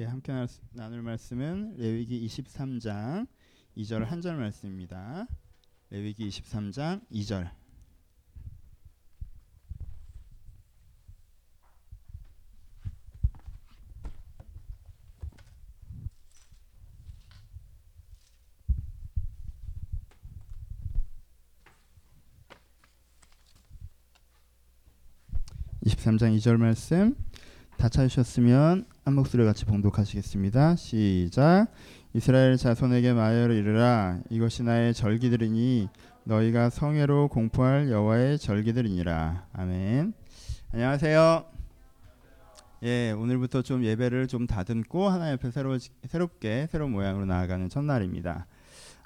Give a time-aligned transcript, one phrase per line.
[0.00, 0.32] 예, 함께
[0.74, 3.26] 나눌 말씀은 레위기 23장
[3.76, 5.26] 2절 한 절 말씀입니다.
[5.90, 7.50] 레위기 23장 2절.
[25.84, 27.16] (23장 2절) 말씀
[27.76, 30.76] 다 찾으셨으면 한 목소리 같이 봉독하시겠습니다.
[30.76, 31.68] 시작.
[32.12, 35.88] 이스라엘 자손에게 말하여 이르라 이것이 나의 절기들이니
[36.24, 39.46] 너희가 성회로 공포할 여호와의 절기들이니라.
[39.54, 40.12] 아멘.
[40.74, 41.42] 안녕하세요.
[42.82, 48.46] 예, 오늘부터 좀 예배를 좀 다듬고 하나님 앞에 새로 새롭게 새로운 모양으로 나아가는 첫날입니다.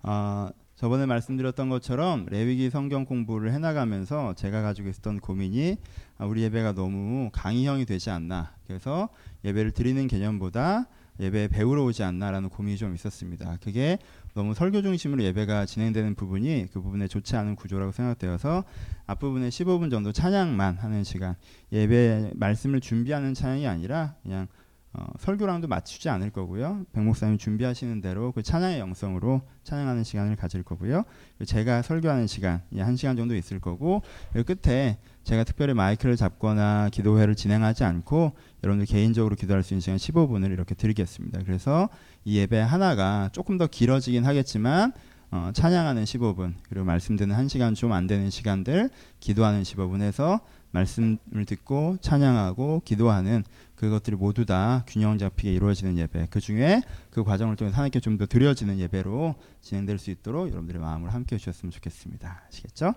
[0.03, 0.49] 어,
[0.83, 5.77] 저번에 말씀드렸던 것처럼 레위기 성경 공부를 해나가면서 제가 가지고 있었던 고민이
[6.19, 8.57] 아, 우리 예배가 너무 강의형이 되지 않나.
[8.67, 9.09] 그래서
[9.45, 10.89] 예배를 드리는 개념보다
[11.21, 13.59] 예배 배우러 오지 않나라는 고민이 좀 있었습니다.
[13.63, 13.97] 그게
[14.35, 18.65] 너무 설교 중심으로 예배가 진행되는 부분이 그 부분에 좋지 않은 구조라고 생각되어서
[19.07, 21.37] 앞부분에 15분 정도 찬양만 하는 시간
[21.71, 24.49] 예배 말씀을 준비하는 찬양이 아니라 그냥
[24.95, 26.85] 어, 설교랑도 맞추지 않을 거고요.
[26.93, 31.05] 백 목사님 준비하시는 대로 그 찬양의 영성으로 찬양하는 시간을 가질 거고요.
[31.47, 34.03] 제가 설교하는 시간 한 시간 정도 있을 거고
[34.47, 38.33] 끝에 제가 특별히 마이크를 잡거나 기도회를 진행하지 않고
[38.63, 41.41] 여러분들 개인적으로 기도할 수 있는 시간 15분을 이렇게 드리겠습니다.
[41.47, 41.89] 그래서
[42.25, 44.93] 이 예배 하나가 조금 더 길어지긴 하겠지만
[45.31, 50.41] 어, 찬양하는 15분 그리고 말씀 듣는 1시간 좀 안 되는 시간들 기도하는 15분 해서
[50.73, 53.45] 말씀을 듣고 찬양하고 기도하는
[53.77, 58.27] 그것들이 모두 다 균형 잡히게 이루어지는 예배 그 중에 그 과정을 통해 하나님께 좀 더
[58.27, 62.95] 드려지는 예배로 진행될 수 있도록 여러분들의 마음을 함께 해주셨으면 좋겠습니다 아시겠죠?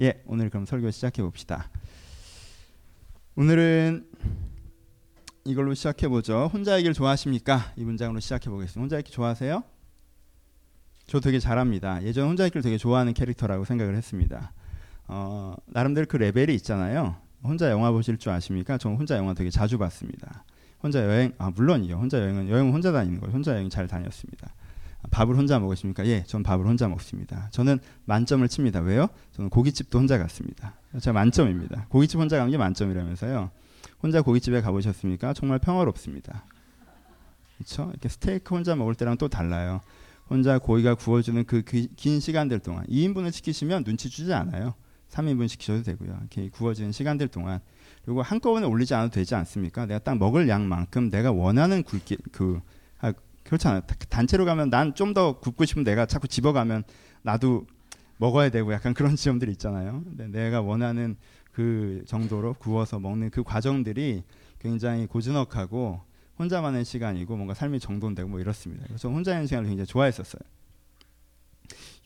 [0.00, 1.70] 예 오늘 그럼 설교 시작해 봅시다
[3.36, 4.06] 오늘은
[5.44, 7.72] 이걸로 시작해 보죠 혼자 얘기를 좋아하십니까?
[7.76, 9.62] 이 문장으로 시작해 보겠습니다 혼자 얘기 좋아하세요?
[11.06, 14.52] 저 되게 잘합니다 예전 혼자 얘기를 되게 좋아하는 캐릭터라고 생각을 했습니다
[15.08, 17.16] 어, 나름대로 그 레벨이 있잖아요.
[17.42, 18.78] 혼자 영화 보실 줄 아십니까?
[18.78, 20.44] 저는 혼자 영화 되게 자주 봤습니다.
[20.82, 21.96] 혼자 여행, 아, 물론이요.
[21.96, 23.32] 혼자 여행은, 여행은 혼자 다니는 거예요.
[23.32, 24.52] 혼자 여행 잘 다녔습니다.
[25.10, 26.04] 밥을 혼자 먹으십니까?
[26.06, 27.48] 예, 전 밥을 혼자 먹습니다.
[27.52, 28.80] 저는 만점을 칩니다.
[28.80, 29.08] 왜요?
[29.32, 30.74] 저는 고깃집도 혼자 갔습니다.
[31.00, 31.86] 제가 만점입니다.
[31.88, 33.50] 고깃집 혼자 가는 게 만점이라면서요.
[34.02, 35.32] 혼자 고깃집에 가보셨습니까?
[35.34, 36.44] 정말 평화롭습니다.
[37.56, 37.88] 그렇죠?
[37.90, 39.80] 이렇게 스테이크 혼자 먹을 때랑 또 달라요.
[40.28, 44.74] 혼자 고기가 구워주는 그 긴 시간들 동안 2인분을 시키시면 눈치 주지 않아요.
[45.10, 46.16] 3인분 시키셔도 되고요.
[46.20, 47.60] 이렇게 구워지는 시간들 동안
[48.04, 49.86] 그리고 한꺼번에 올리지 않아도 되지 않습니까?
[49.86, 52.60] 내가 딱 먹을 양만큼 내가 원하는 굵기 그
[53.00, 53.12] 아,
[53.44, 53.82] 그렇잖아요.
[54.08, 56.84] 단체로 가면 난 좀 더 굽고 싶으면 내가 자꾸 집어가면
[57.22, 57.66] 나도
[58.18, 60.02] 먹어야 되고 약간 그런 지점들이 있잖아요.
[60.04, 61.16] 근데 내가 원하는
[61.52, 64.22] 그 정도로 구워서 먹는 그 과정들이
[64.58, 66.00] 굉장히 고즈넉하고
[66.38, 68.84] 혼자만의 시간이고 뭔가 삶이 정돈되고 뭐 이렇습니다.
[68.86, 70.40] 그래서 혼자 있는 시간을 굉장히 좋아했었어요.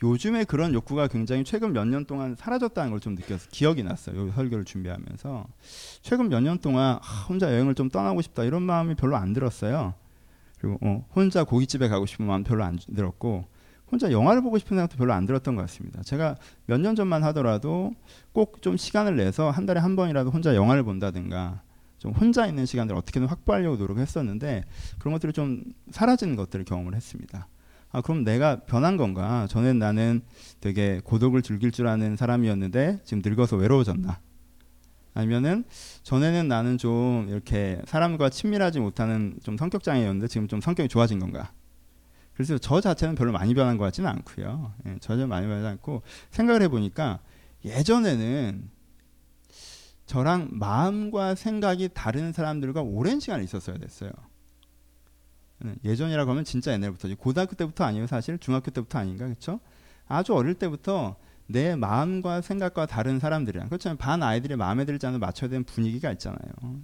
[0.02, 4.28] 요즘에 그런 욕구가 굉장히 최근 몇 년 동안 사라졌다는 걸 좀 느껴서 기억이 났어요.
[4.28, 5.46] 요 설교를 준비하면서
[6.02, 9.94] 최근 몇 년 동안 아, 혼자 여행을 좀 떠나고 싶다 이런 마음이 별로 안 들었어요.
[10.58, 13.44] 그리고 어, 혼자 고깃집에 가고 싶은 마음 별로 안 들었고
[13.90, 16.02] 혼자 영화를 보고 싶은 생각도 별로 안 들었던 것 같습니다.
[16.02, 16.36] 제가
[16.66, 17.92] 몇 년 전만 하더라도
[18.32, 21.62] 꼭 좀 시간을 내서 한 달에 한 번이라도 혼자 영화를 본다든가
[21.98, 24.64] 좀 혼자 있는 시간들을 어떻게든 확보하려고 노력했었는데
[24.98, 27.48] 그런 것들이 좀 사라지는 것들을 경험을 했습니다.
[27.92, 29.46] 아 그럼 내가 변한 건가?
[29.48, 30.22] 전엔 나는
[30.60, 34.20] 되게 고독을 즐길 줄 아는 사람이었는데 지금 늙어서 외로워졌나?
[35.12, 35.64] 아니면은
[36.04, 41.52] 전에는 나는 좀 이렇게 사람과 친밀하지 못하는 좀 성격 장애였는데 지금 좀 성격이 좋아진 건가?
[42.32, 44.72] 그래서 저 자체는 별로 많이 변한 것 같지는 않고요.
[44.86, 47.18] 예, 전혀 많이 변하지 않고 생각을 해보니까
[47.64, 48.70] 예전에는
[50.06, 54.10] 저랑 마음과 생각이 다른 사람들과 오랜 시간 있었어야 됐어요.
[55.62, 58.38] 네, 예전이라고 하면 진짜 옛날부터 고등학교 때부터 아니에요 사실?
[58.38, 59.60] 중학교 때부터 아닌가 그렇죠
[60.06, 61.16] 아주 어릴 때부터
[61.50, 66.38] 내 마음과 생각과 다른 사람들이랑 그렇잖아요 반 아이들이 마음에 들지 않는 맞춰야 되는 분위기가 있잖아요.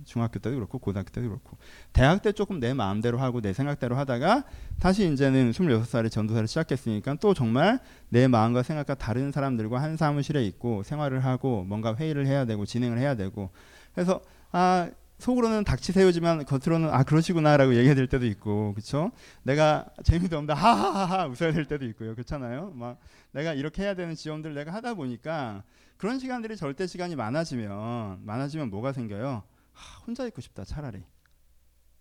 [0.05, 1.57] 중학교 때도 그렇고 고등학교 때도 그렇고.
[1.93, 4.43] 대학 때 조금 내 마음대로 하고 내 생각대로 하다가
[4.81, 7.79] 다시 이제는 26살에 전도사를 시작했으니까 또 정말
[8.09, 12.99] 내 마음과 생각과 다른 사람들과 한 사무실에 있고 생활을 하고 뭔가 회의를 해야 되고 진행을
[12.99, 13.51] 해야 되고
[13.95, 19.13] 그래서 아 속으로는 닥치 세우지만 겉으로는 아 그러시구나라고 얘기해야 될 때도 있고 그렇죠?
[19.43, 22.15] 내가 재미도 없다 하하하하 웃어야 될 때도 있고요.
[22.15, 22.73] 그렇잖아요.
[22.75, 22.99] 막
[23.33, 25.63] 내가 이렇게 해야 되는 지원들 내가 하다 보니까
[25.97, 29.43] 그런 시간들이 절대 시간이 많아지면 많아지면 뭐가 생겨요?
[29.73, 31.03] 하, 혼자 있고 싶다 차라리.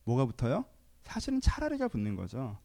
[0.04, 0.66] 뭐가 붙어요?
[1.04, 2.58] 사실은 차라리가 붙는 거죠.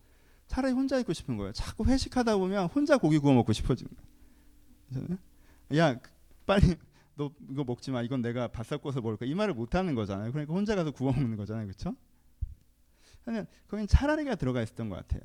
[0.48, 1.52] 차라리 혼자 있고 싶은 거예요.
[1.52, 3.92] 자꾸 회식하다 보면 혼자 고기 구워 먹고 싶어지는
[4.90, 5.18] 거예요.
[5.76, 5.96] 야
[6.44, 6.76] 빨리
[7.20, 8.00] 너 이거 먹지 마.
[8.00, 9.28] 이건 내가 바싹 구워서 먹을 거야.
[9.28, 10.32] 이 말을 못 하는 거잖아요.
[10.32, 11.66] 그러니까 혼자 가서 구워 먹는 거잖아요.
[11.66, 11.94] 그렇죠?
[13.26, 15.20] 저는 거긴 차라리가 들어가 있었던 것 같아요.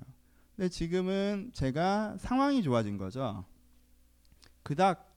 [0.57, 3.45] 근데 지금은 제가 상황이 좋아진 거죠.
[4.62, 5.09] 그닥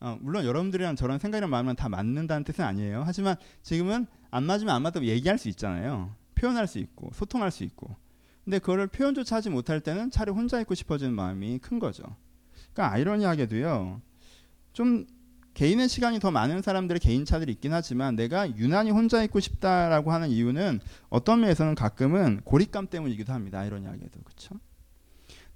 [0.00, 3.02] 어, 물론 여러분들이랑 저런 생각이랑 마음은 다 맞는다는 뜻은 아니에요.
[3.06, 6.14] 하지만 지금은 안 맞으면 안 맞다고 얘기할 수 있잖아요.
[6.34, 7.96] 표현할 수 있고 소통할 수 있고.
[8.44, 12.02] 근데 그거를 표현조차 하지 못할 때는 차라리 혼자 있고 싶어지는 마음이 큰 거죠.
[12.72, 14.02] 그러니까 아이러니하게도요.
[14.72, 15.06] 좀
[15.54, 20.80] 개인의 시간이 더 많은 사람들의 개인차들이 있긴 하지만 내가 유난히 혼자 있고 싶다라고 하는 이유는
[21.08, 23.58] 어떤 면에서는 가끔은 고립감 때문이기도 합니다.
[23.60, 24.54] 아이러니하게도 그렇죠.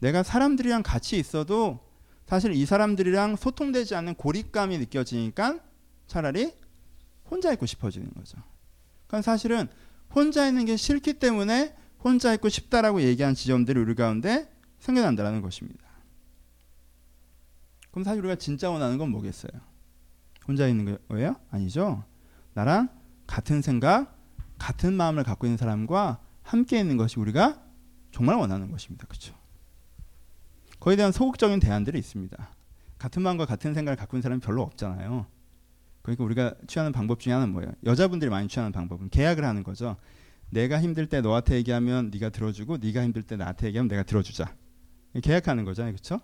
[0.01, 1.81] 내가 사람들이랑 같이 있어도
[2.27, 5.61] 사실 이 사람들이랑 소통되지 않는 고립감이 느껴지니까
[6.07, 6.53] 차라리
[7.31, 8.39] 혼자 있고 싶어지는 거죠.
[9.07, 9.69] 그러니까 사실은
[10.15, 15.83] 혼자 있는 게 싫기 때문에 혼자 있고 싶다라고 얘기한 지점들이 우리 가운데 생겨난다는 것입니다.
[17.91, 19.74] 그럼 사실 우리가 진짜 원하는 건 뭐겠어요?
[20.47, 21.37] 혼자 있는 거예요?
[21.51, 22.05] 아니죠.
[22.55, 22.89] 나랑
[23.27, 24.17] 같은 생각,
[24.59, 27.63] 같은 마음을 갖고 있는 사람과 함께 있는 것이 우리가
[28.13, 29.07] 정말 원하는 것입니다.
[29.07, 29.35] 그렇죠?
[30.79, 32.51] 거기에 대한 소극적인 대안들이 있습니다.
[32.99, 35.27] 같은 마음과 같은 생각을 갖고 있는 사람이 별로 없잖아요.
[36.03, 37.73] 그러니까 우리가 취하는 방법 중에 하나는 뭐예요?
[37.85, 39.97] 여자분들이 많이 취하는 방법은 계약을 하는 거죠.
[40.51, 44.55] 내가 힘들 때 너한테 얘기하면 네가 들어주고 네가 힘들 때 나한테 얘기하면 내가 들어주자.
[45.23, 45.93] 계약하는 거잖아요.
[45.93, 46.21] 그렇죠?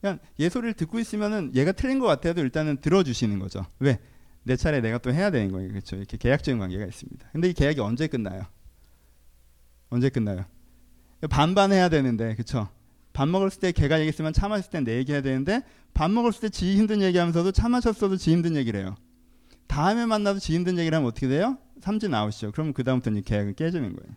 [0.00, 3.66] 그냥 얘 소리를 듣고 있으면은 얘가 틀린 것 같아도 일단은 들어주시는 거죠.
[3.78, 3.98] 왜?
[4.42, 5.68] 내 차례 내가 또 해야 되는 거예요.
[5.68, 5.96] 그렇죠?
[5.96, 7.28] 이렇게 계약적인 관계가 있습니다.
[7.32, 8.44] 근데 이 계약이 언제 끝나요?
[9.90, 10.44] 언제 끝나요?
[11.28, 12.68] 반반 해야 되는데, 그렇죠?
[13.12, 15.62] 밥 먹었을 때 걔가 얘기했으면 차 마실 땐내 얘기해야 되는데
[15.92, 18.94] 밥 먹었을 때 지 힘든 얘기하면서도 차 마셨어도 지 힘든 얘기를 해요.
[19.66, 21.58] 다음에 만나도 지 힘든 얘기를 하면 어떻게 돼요?
[21.80, 22.52] 삼진 아웃이죠.
[22.52, 24.16] 그러면 그 다음부터는 계약은 깨지는 거예요.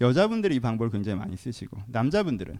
[0.00, 2.58] 여자분들이 이 방법을 굉장히 많이 쓰시고 남자분들은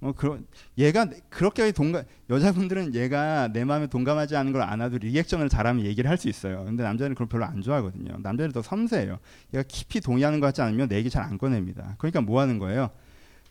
[0.00, 0.46] 뭐 그런
[0.78, 6.16] 얘가 그렇게 동감 여자분들은 얘가 내 마음에 동감하지 않은 걸 안아도 리액션을 잘하면 얘기를 할
[6.16, 6.64] 수 있어요.
[6.64, 8.16] 근데 남자는 그걸 별로 안 좋아하거든요.
[8.18, 9.18] 남자는 더 섬세해요.
[9.52, 11.96] 얘가 깊이 동의하는 것 같지 않으면 내 얘기 잘 안 꺼냅니다.
[11.98, 12.90] 그러니까 뭐 하는 거예요?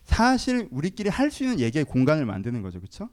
[0.02, 2.80] 사실 우리끼리 할 수 있는 얘기의 공간을 만드는 거죠.
[2.80, 3.08] 그렇죠?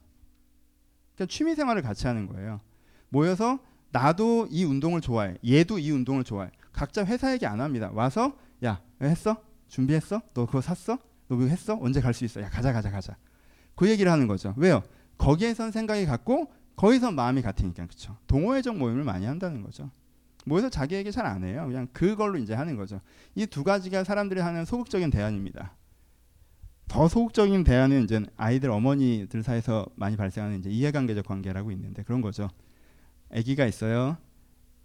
[1.16, 2.60] 그러니까 취미 생활을 같이 하는 거예요.
[3.10, 3.60] 모여서
[3.92, 5.36] 나도 이 운동을 좋아해.
[5.48, 6.50] 얘도 이 운동을 좋아해.
[6.72, 7.90] 각자 회사 얘기 안 합니다.
[7.94, 9.38] 와서 야, 했어?
[9.68, 10.22] 준비했어?
[10.34, 10.98] 너 그거 샀어?
[11.28, 11.78] 너 그거 했어?
[11.82, 12.42] 언제 갈 수 있어?
[12.42, 13.16] 야, 가자 가자 가자.
[13.78, 14.54] 그 얘기를 하는 거죠.
[14.58, 14.84] 왜요?
[15.18, 18.18] 거기에선 생각이 같고 거기서 마음이 같으니까 그렇죠.
[18.28, 19.90] 동호회적 모임을 많이 한다는 거죠.
[20.46, 21.66] 모여서 자기 얘기 잘 안 해요.
[21.68, 23.00] 그냥 그걸로 이제 하는 거죠.
[23.36, 25.76] 이 두 가지가 사람들이 하는 소극적인 대안입니다.
[26.88, 32.50] 더 소극적인 대안은 이제 아이들 어머니들 사이에서 많이 발생하는 이제 이해관계적 관계라고 있는데 그런 거죠.
[33.34, 34.18] 아기가 있어요.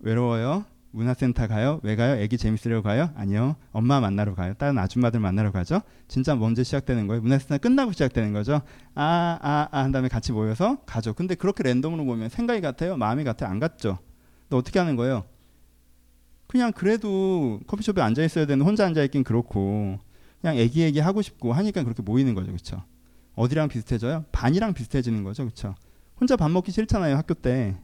[0.01, 0.65] 외로워요.
[0.93, 1.81] 문화센터 가요?
[1.83, 2.21] 왜 가요?
[2.21, 3.11] 애기 재밌으려고 가요?
[3.17, 3.57] 아니요.
[3.73, 4.55] 엄마 만나러 가요.
[4.55, 5.81] 다른 아줌마들 만나러 가죠.
[6.07, 7.23] 진짜 먼저 시작되는 거예요.
[7.23, 8.61] 문화센터 끝나고 시작되는 거죠.
[8.95, 11.15] 아, 아, 아, 한 다음에 같이 모여서 가죠.
[11.15, 12.97] 근데 그렇게 랜덤으로 보면 생각이 같아요?
[12.97, 13.51] 마음이 같아요?
[13.51, 13.99] 안 같죠?
[14.51, 15.25] 또 어떻게 하는 거예요?
[16.47, 19.99] 그냥 그래도 커피숍에 앉아 있어야 되는 혼자 앉아 있긴 그렇고
[20.43, 22.49] 그냥 애기 애기 하고 싶고 하니까 그렇게 모이는 거죠.
[22.49, 22.83] 그렇죠?
[23.35, 24.27] 어디랑 비슷해져요?
[24.31, 25.45] 반이랑 비슷해지는 거죠.
[25.45, 25.75] 그렇죠?
[26.21, 27.17] 혼자 밥 먹기 싫잖아요.
[27.17, 27.79] 학교 때.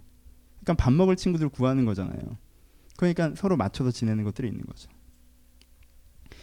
[0.60, 2.20] 그러니까 밥 먹을 친구들 구하는 거잖아요.
[2.98, 4.90] 그러니까 서로 맞춰서 지내는 것들이 있는 거죠.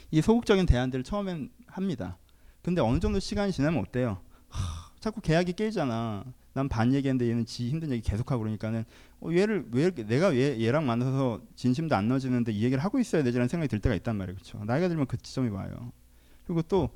[0.09, 2.17] 이 소극적인 대안들을 처음엔 합니다.
[2.61, 4.21] 근데 어느 정도 시간이 지나면 어때요?
[4.47, 6.23] 하, 자꾸 계약이 깨지잖아.
[6.53, 8.85] 난 반 얘기했는데 얘는 지 힘든 얘기 계속하고 그러니까는
[9.19, 13.49] 어, 얘를 왜 내가 얘, 얘랑 만나서 진심도 안 넣어지는데 이 얘기를 하고 있어야 되지라는
[13.49, 14.35] 생각이 들 때가 있단 말이에요.
[14.37, 14.63] 그렇죠?
[14.63, 15.91] 나이가 들면 그 지점이 와요.
[16.47, 16.89] 그리고 또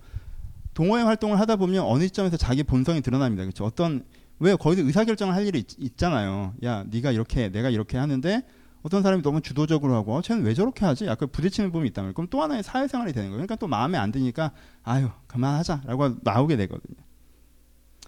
[0.73, 3.43] 동호회 활동을 하다 보면 어느 시점에서 자기 본성이 드러납니다.
[3.43, 3.65] 그렇죠?
[3.65, 4.05] 어떤
[4.39, 8.43] 왜 거기서 의사결정을 할 일이 있, 잖아요 야, 네가 이렇게 내가 이렇게 하는데
[8.81, 11.05] 어떤 사람이 너무 주도적으로 하고 어, 쟤는 왜 저렇게 하지?
[11.05, 12.13] 약간 부딪히는 부분이 말이에요.
[12.13, 13.37] 그럼 또 하나의 사회생활이 되는 거예요.
[13.37, 14.51] 그러니까 또 마음에 안 드니까
[14.83, 16.97] 아유 그만하자라고 나오게 되거든요.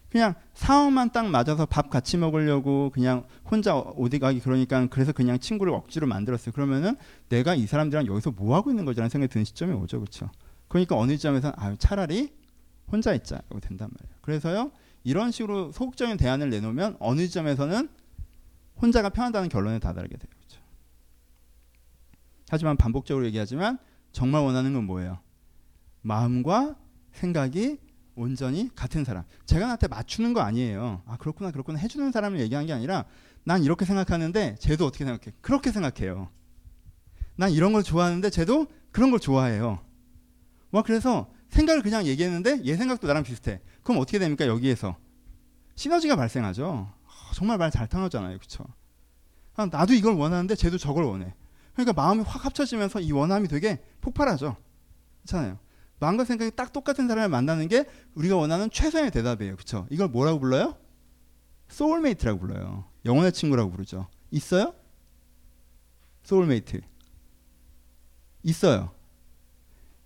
[0.10, 5.74] 그냥 상황만 딱 맞아서 밥 같이 먹으려고 그냥 혼자 어디 가기 그러니까 그래서 그냥 친구를
[5.74, 6.52] 억지로 만들었어요.
[6.52, 6.98] 그러면은
[7.30, 10.30] 내가 이 사람들이랑 여기서 뭐 하고 있는 거지라는 생각이 드는 시점이 오죠, 그렇죠?
[10.68, 12.34] 그러니까 어느 시점에서 아 차라리
[12.92, 14.18] 혼자 있자라고 된단 말이에요.
[14.22, 14.72] 그래서요
[15.06, 17.90] 이런 식으로 소극적인 대안을 내놓으면 어느 시점에서는
[18.82, 20.41] 혼자가 편하다는 결론에 다다르게 돼요.
[22.52, 23.78] 하지만 반복적으로 얘기하지만
[24.12, 25.20] 정말 원하는 건 뭐예요?
[26.02, 26.76] 마음과
[27.14, 27.78] 생각이
[28.14, 29.24] 온전히 같은 사람.
[29.46, 31.02] 제가 나한테 맞추는 거 아니에요.
[31.06, 33.06] 아 그렇구나 그렇구나 해주는 사람을 얘기한 게 아니라
[33.46, 35.34] 난 이렇게 생각하는데 쟤도 어떻게 생각해?
[35.40, 36.30] 그렇게 생각해요.
[37.38, 39.80] 난 이런 걸 좋아하는데 쟤도 그런 걸 좋아해요.
[40.72, 43.62] 와 그래서 생각을 그냥 얘기했는데 얘 생각도 나랑 비슷해.
[43.82, 44.98] 그럼 어떻게 됩니까 여기에서
[45.76, 46.92] 시너지가 발생하죠.
[47.06, 48.66] 아, 정말 말잘 통하잖아요, 그렇죠?
[49.56, 51.34] 아, 나도 이걸 원하는데 쟤도 저걸 원해.
[51.74, 54.58] 그러니까 마음이 확 합쳐지면서 이 원함이 되게 폭발하죠.
[55.24, 55.60] 그렇잖아요.
[56.00, 57.86] 마음과 생각이 딱 똑같은 사람을 만나는 게
[58.16, 59.88] 우리가 원하는 최선의 대답이에요, 그렇죠?
[59.90, 60.76] 이걸 뭐라고 불러요?
[61.70, 62.86] soulmate라고 불러요.
[63.06, 64.08] 영혼의 친구라고 부르죠.
[64.32, 64.74] 있어요?
[66.24, 66.82] 소울메이트.
[68.44, 68.92] 있어요.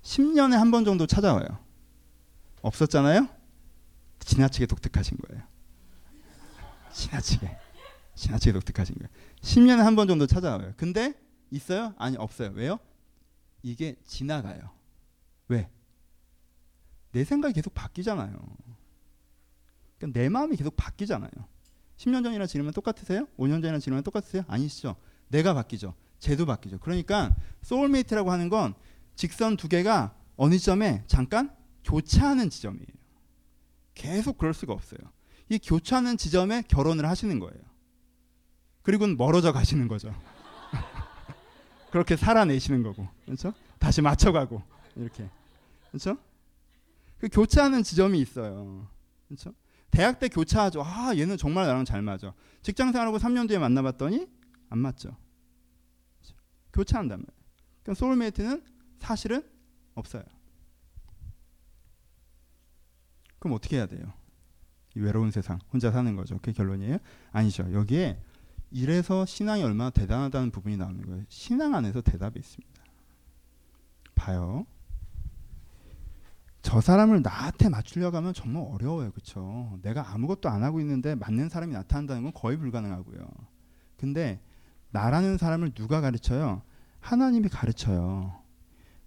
[0.03, 1.45] 10년에 한 번 정도 찾아와요.
[2.62, 3.27] 없었잖아요?
[4.19, 5.43] 지나치게 독특하신 거예요.
[6.93, 7.57] 지나치게.
[8.15, 9.10] 지나치게 독특하신 거예요.
[9.41, 10.74] 10년에 한 번 정도 찾아와요.
[10.77, 11.13] 근데
[11.52, 11.94] 있어요?
[11.98, 12.52] 아니, 없어요.
[12.54, 12.80] 왜요?
[13.64, 14.70] 이게 지나가요.
[15.48, 15.70] 왜?
[17.12, 18.38] 내 생각이 계속 바뀌잖아요.
[19.98, 21.32] 그러니까 내 마음이 계속 바뀌잖아요.
[21.98, 23.25] 10년 전이나 지나면 똑같으세요?
[23.38, 24.44] 5년 전이나 지나면 똑같으세요?
[24.48, 24.96] 아니시죠.
[25.30, 25.94] 내가 바뀌죠.
[26.20, 26.80] 쟤도 바뀌죠.
[26.80, 28.74] 그러니까 soulmate라고 하는 건
[29.16, 32.86] 직선 두 개가 어느 점에 잠깐 교차하는 지점이에요.
[33.94, 35.00] 계속 그럴 수가 없어요.
[35.50, 37.64] 이 교차하는 지점에 결혼을 하시는 거예요.
[38.82, 40.14] 그리고는 멀어져 가시는 거죠.
[41.96, 43.54] 그렇게 살아내시는 거고, 그렇죠?
[43.80, 44.62] 다시 맞춰가고
[44.98, 45.30] 이렇게,
[45.88, 46.18] 그렇죠?
[47.20, 48.86] 그 교차하는 지점이 있어요,
[49.30, 49.54] 그렇죠?
[49.92, 50.84] 대학 때 교차하죠.
[50.84, 52.34] 아, 얘는 정말 나랑 잘 맞아.
[52.62, 54.28] 직장 생활하고 3년 뒤에 만나봤더니
[54.72, 55.16] 안 맞죠.
[56.18, 56.36] 그렇죠?
[56.74, 57.46] 교차한단 말이에요.
[57.84, 58.66] 그럼 소울메이트는
[59.00, 59.42] 사실은
[59.94, 60.24] 없어요.
[63.40, 64.12] 그럼 어떻게 해야 돼요?
[64.98, 66.40] 이 외로운 세상 혼자 사는 거죠.
[66.40, 66.98] 그게 결론이에요?
[67.32, 67.72] 아니죠.
[67.72, 68.22] 여기에
[68.75, 71.24] 이래서 신앙이 얼마나 대단하다는 부분이 나오는 거예요.
[71.29, 72.84] 신앙 안에서 대답이 있습니다.
[74.15, 74.65] 봐요.
[76.62, 79.12] 저 사람을 나한테 맞추려고 하면 정말 어려워요.
[79.12, 79.79] 그렇죠?
[79.82, 83.25] 내가 아무것도 안 하고 있는데 맞는 사람이 나타난다는 건 거의 불가능하고요.
[83.96, 84.41] 근데
[84.89, 86.62] 나라는 사람을 누가 가르쳐요?
[87.00, 88.41] 하나님이 가르쳐요.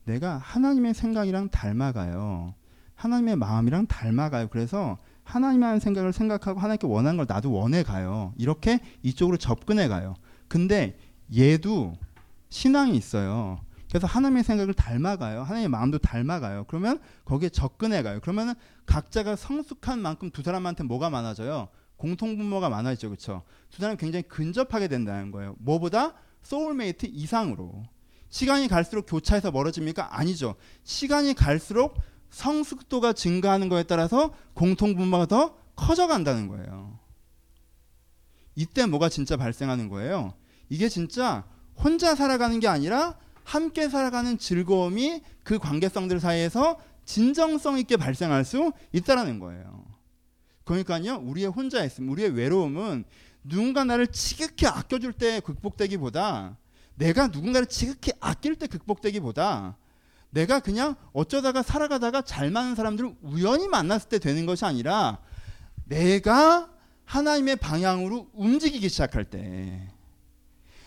[0.04, 2.54] 내가 하나님의 생각이랑 닮아가요.
[2.94, 4.48] 하나님의 마음이랑 닮아가요.
[4.48, 4.96] 그래서
[5.28, 8.32] 하나님 하는 생각을 생각하고 하나님께 원하는 걸 나도 원해 가요.
[8.38, 10.14] 이렇게 이쪽으로 접근해 가요.
[10.49, 10.99] 근데
[11.37, 11.99] 얘도
[12.49, 13.61] 신앙이 있어요.
[13.90, 15.42] 그래서 하나님의 생각을 닮아가요.
[15.42, 16.64] 하나님의 마음도 닮아가요.
[16.66, 18.20] 그러면 거기에 접근해 가요.
[18.23, 18.54] 그러면
[18.87, 21.68] 각자가 성숙한 만큼 두 사람한테 뭐가 많아져요?
[21.99, 23.11] 공통분모가 많아지죠.
[23.11, 23.42] 그렇죠?
[23.70, 25.56] 두 사람이 굉장히 근접하게 된다는 거예요.
[25.58, 27.85] 뭐보다 소울메이트 이상으로.
[28.30, 30.18] 시간이 갈수록 교차해서 멀어집니까?
[30.18, 30.54] 아니죠.
[30.85, 31.99] 시간이 갈수록
[32.30, 36.99] 성숙도가 증가하는 거에 따라서 공통분모가 더 커져간다는 거예요.
[38.54, 40.35] 이때 뭐가 진짜 발생하는 거예요?
[40.68, 41.44] 이게 진짜
[41.76, 49.38] 혼자 살아가는 게 아니라 함께 살아가는 즐거움이 그 관계성들 사이에서 진정성 있게 발생할 수 있다라는
[49.38, 49.87] 거예요.
[50.64, 53.04] 그러니까요, 우리의 혼자 있음, 우리의 외로움은
[53.44, 56.58] 누군가 나를 지극히 아껴줄 때 극복되기보다
[56.97, 59.78] 내가 누군가를 지극히 아낄 때 극복되기보다
[60.30, 65.18] 내가 그냥 어쩌다가 살아가다가 잘 맞는 사람들을 우연히 만났을 때 되는 것이 아니라
[65.85, 66.70] 내가
[67.04, 69.88] 하나님의 방향으로 움직이기 시작할 때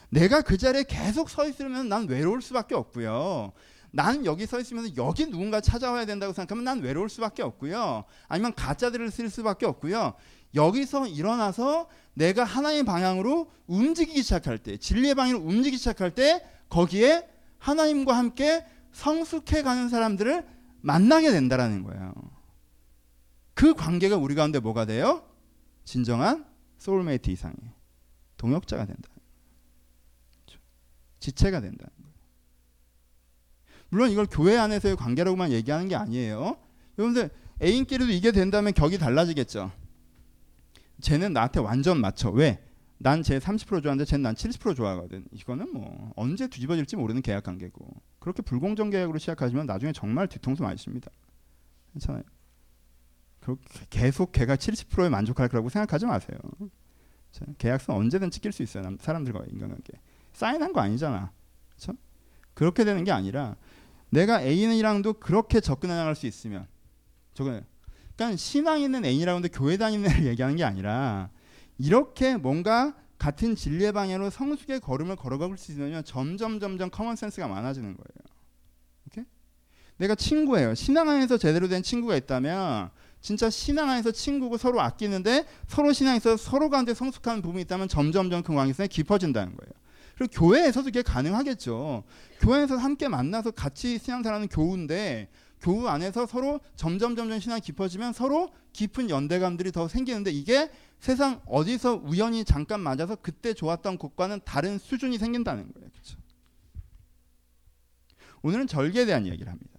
[0.10, 3.54] 내가 그 자리에 계속 서 있으면 난 외로울 수밖에 없고요.
[3.92, 8.04] 나는 여기 서 있으면서 여기 누군가 찾아와야 된다고 생각하면 난 외로울 수밖에 없고요.
[8.28, 10.14] 아니면 가짜들을 쓸 수밖에 없고요.
[10.54, 18.18] 여기서 일어나서 내가 하나님의 방향으로 움직이기 시작할 때, 진리의 방향으로 움직이기 시작할 때 거기에 하나님과
[18.18, 20.48] 함께 성숙해 가는 사람들을
[20.82, 22.14] 만나게 된다라는 거예요.
[23.54, 25.24] 그 관계가 우리 가운데 뭐가 돼요?
[25.84, 26.46] 진정한
[26.78, 27.56] 소울메이트 이상의
[28.38, 29.10] 동역자가 된다.
[31.20, 32.16] 지체가 된다는 거예요.
[33.90, 36.58] 물론 이걸 교회 안에서의 관계라고만 얘기하는 게 아니에요.
[36.98, 37.30] 여러분들
[37.62, 39.72] 애인끼리도 이게 된다면 격이 달라지겠죠.
[41.02, 42.30] 쟤는 나한테 완전 맞춰.
[42.32, 42.64] 왜?
[42.98, 45.26] 난 쟤 30% 좋아하는데 쟤는 난 70% 좋아하거든.
[45.32, 47.88] 이거는 뭐 언제 뒤집어질지 모르는 계약 관계고.
[48.22, 51.10] 그렇게 불공정 계약으로 시작하시면 나중에 정말 뒤통수 많이 씁니다.
[51.92, 52.24] 괜찮아요.
[53.40, 56.38] 그렇게 계속 걔가 70%에 만족할 거라고 생각하지 마세요.
[57.58, 58.96] 계약서 언제든 찍힐 수 있어요.
[59.00, 59.94] 사람들과 인간관계.
[60.34, 61.32] 사인한 거 아니잖아.
[61.70, 61.98] 그렇죠?
[62.54, 63.56] 그렇게 되는 게 아니라
[64.12, 66.68] 내가 애인이랑도 그렇게 접근해 나갈 수 있으면
[67.34, 67.60] 저거
[68.16, 71.32] 그러니까 신앙 있는 애인이라고 하는데 교회 다니는 애를 얘기하는 게 아니라
[71.80, 77.96] 이렇게 뭔가 같은 진리의 방향으로 성숙의 걸음을 걸어갈 수 있으면 점점 점점 common sense가 많아지는
[77.96, 78.36] 거예요.
[79.06, 79.26] 오케이?
[79.98, 80.74] 내가 친구예요.
[80.74, 82.90] 신앙 안에서 제대로 된 친구가 있다면
[83.22, 88.56] 진짜 신앙 안에서 친구고 서로 아끼는데 서로 신앙에서 서로 가운데 성숙한 부분이 있다면 점점점 그
[88.56, 89.72] 관계성이 깊어진다는 거예요.
[90.16, 92.04] 그리고 교회에서도 그게 가능하겠죠.
[92.40, 99.12] 교회에서 함께 만나서 같이 신앙생활하는 교우인데 교우 안에서 서로 점점 점점 신앙이 깊어지면 서로 깊은
[99.12, 100.72] 연대감들이 더 생기는데 이게
[101.02, 105.90] 세상 어디서 우연히 잠깐 맞아서 그때 좋았던 곳과는 다른 수준이 생긴다는 거예요.
[105.90, 106.18] 그렇죠?
[108.44, 109.72] 오늘은 절기에 대한 이야기를 합니다.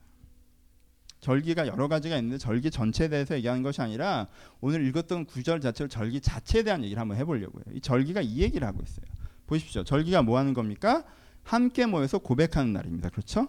[1.20, 4.26] 절기가 여러 가지가 있는데 절기 전체에 대해서 얘기하는 것이 아니라
[4.60, 7.62] 오늘 읽었던 구절 자체로 절기 자체에 대한 얘기를 한번 해보려고요.
[7.72, 9.06] 이 절기가 이 얘기를 하고 있어요.
[9.46, 9.84] 보십시오.
[9.84, 11.04] 절기가 뭐 하는 겁니까?
[11.44, 13.10] 함께 모여서 고백하는 날입니다.
[13.10, 13.46] 그렇죠?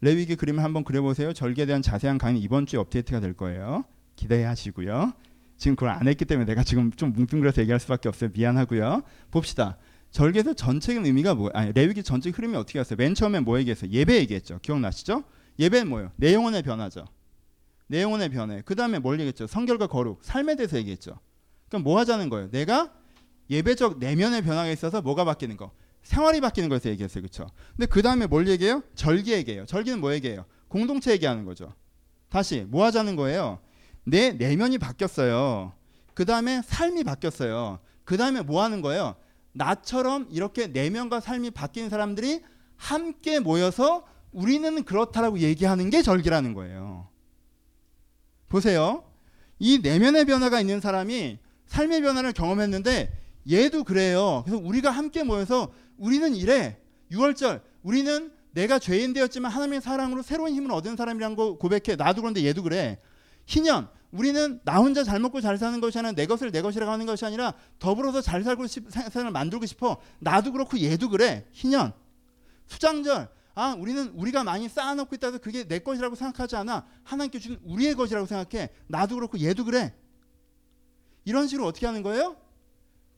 [0.00, 1.34] 레위기 그림을 한번 그려보세요.
[1.34, 3.84] 절기에 대한 자세한 강의 이번 주에 업데이트가 될 거예요.
[4.16, 5.12] 기대하시고요.
[5.62, 8.30] 지금 그걸 안 했기 때문에 내가 지금 좀 뭉뚱그려서 얘기할 수밖에 없어요.
[8.34, 9.02] 미안하고요.
[9.30, 9.78] 봅시다.
[10.10, 11.50] 절기에서 전체적인 의미가 뭐?
[11.54, 12.96] 아니 레위기 전체 흐름이 어떻게 갔어요?
[12.96, 13.88] 맨 처음에 뭐 얘기했어요?
[13.88, 14.58] 예배 얘기했죠.
[14.60, 15.22] 기억나시죠?
[15.60, 16.10] 예배는 뭐예요?
[16.16, 17.04] 내 영혼의 변화죠.
[17.86, 18.62] 내 영혼의 변해.
[18.64, 19.46] 그 다음에 뭘 얘기했죠?
[19.46, 21.20] 성결과 거룩, 삶에 대해서 얘기했죠.
[21.68, 22.50] 그럼 뭐 하자는 거예요?
[22.50, 22.92] 내가
[23.48, 25.70] 예배적 내면의 변화가 있어서 뭐가 바뀌는 거?
[26.02, 27.22] 생활이 바뀌는 거에서 얘기했어요.
[27.22, 27.46] 그렇죠?
[27.76, 28.82] 근데 그 다음에 뭘 얘기해요?
[28.96, 29.64] 절기 얘기해요.
[29.66, 30.44] 절기는 뭐 얘기해요?
[30.66, 31.72] 공동체 얘기하는 거죠.
[32.30, 33.60] 다시 뭐 하자는 거예요?
[34.04, 35.72] 내 내면이 바뀌었어요.
[36.14, 37.78] 그 다음에 삶이 바뀌었어요.
[38.04, 39.16] 그 다음에 뭐 하는 거예요?
[39.52, 42.42] 나처럼 이렇게 내면과 삶이 바뀐 사람들이
[42.76, 47.08] 함께 모여서 우리는 그렇다라고 얘기하는 게 절기라는 거예요.
[48.48, 49.04] 보세요.
[49.58, 53.12] 이 내면의 변화가 있는 사람이 삶의 변화를 경험했는데
[53.50, 54.42] 얘도 그래요.
[54.44, 56.78] 그래서 우리가 함께 모여서 우리는 이래.
[57.10, 61.96] 6월절 우리는 내가 죄인 되었지만 하나님의 사랑으로 새로운 힘을 얻은 사람이란 거 고백해.
[61.96, 62.98] 나도 그런데 얘도 그래.
[63.46, 67.06] 희년 우리는 나 혼자 잘 먹고 잘 사는 것이 아니라 내 것을 내 것이라고 하는
[67.06, 69.96] 것이 아니라 더불어서 잘 살고 싶, 세상을 만들고 싶어.
[70.20, 71.46] 나도 그렇고 얘도 그래.
[71.52, 71.92] 희년.
[72.66, 73.28] 수장절.
[73.54, 76.86] 아, 우리는 우리가 많이 쌓아놓고 있다 해서 그게 내 것이라고 생각하지 않아.
[77.04, 78.68] 하나님께 주신 우리의 것이라고 생각해.
[78.86, 79.94] 나도 그렇고 얘도 그래.
[81.24, 82.36] 이런 식으로 어떻게 하는 거예요?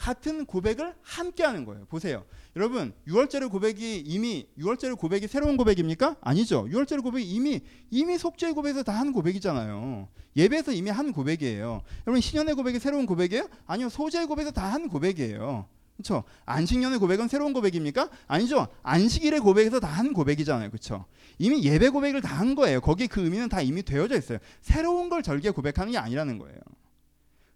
[0.05, 1.87] 같은 고백을 함께 하는 거예요.
[1.87, 2.27] 보세요.
[2.57, 6.17] 여러분, 6월절의 고백이 이미 6월절의 고백이 새로운 고백입니까?
[6.21, 6.67] 아니죠.
[6.67, 10.07] 6월절의 고백이 이미 이미 속죄의 고백에서 다 한 고백이잖아요.
[10.37, 11.81] 예배에서 이미 한 고백이에요.
[12.07, 13.49] 여러분, 신년의 고백이 새로운 고백이에요?
[13.67, 13.89] 아니요.
[13.89, 15.69] 속죄의 고백에서 다 한 고백이에요.
[15.97, 16.25] 그렇죠?
[16.45, 18.11] 안식년의 고백은 새로운 고백입니까?
[18.27, 18.69] 아니죠.
[18.83, 20.69] 안식일의 고백에서 다 한 고백이잖아요.
[20.69, 21.07] 그렇죠?
[21.39, 22.83] 이미 예배 고백을 다 한 거예요.
[22.83, 24.37] 거기 그 의미는 다 이미 되어져 있어요.
[24.61, 26.59] 새로운 걸 절기에 고백하는 게 아니라는 거예요.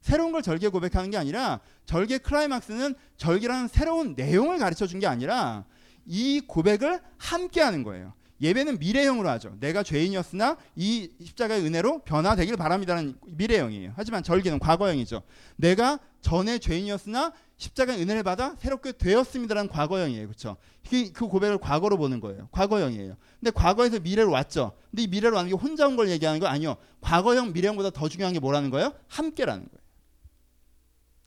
[0.01, 5.65] 새로운 걸 절기에 고백하는 게 아니라 절기의 클라이막스는 절기라는 새로운 내용을 가르쳐 준 게 아니라
[6.07, 8.15] 이 고백을 함께 하는 거예요.
[8.41, 9.57] 예배는 미래형으로 하죠.
[9.59, 13.93] 내가 죄인이었으나 이 십자가의 은혜로 변화되길 바랍니다는 미래형이에요.
[13.97, 15.23] 하지만 절기는 과거형이죠.
[15.57, 20.27] 내가 전에 죄인이었으나 십자가의 은혜를 받아 새롭게 되었습니다라는 과거형이에요.
[20.29, 20.57] 그렇죠?
[20.89, 22.49] 그 고백을 과거로 보는 거예요.
[22.53, 23.17] 과거형이에요.
[23.41, 24.73] 근데 과거에서 미래로 왔죠.
[24.91, 26.77] 근데 이 미래로 왔는 게 혼자 온 걸 얘기하는 거 아니요.
[27.01, 28.95] 과거형, 미래형보다 더 중요한 게 뭐라는 거예요?
[29.09, 29.78] 함께라는 거예요.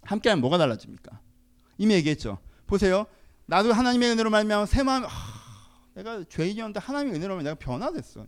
[0.03, 1.19] 함께하면 뭐가 달라집니까?
[1.77, 2.39] 이미 얘기했죠.
[2.67, 3.05] 보세요.
[3.45, 5.09] 나도 하나님의 은혜로 말미암아 새 마음 아,
[5.93, 8.25] 내가 죄인이었는데 하나님의 은혜로 내가 변화됐어.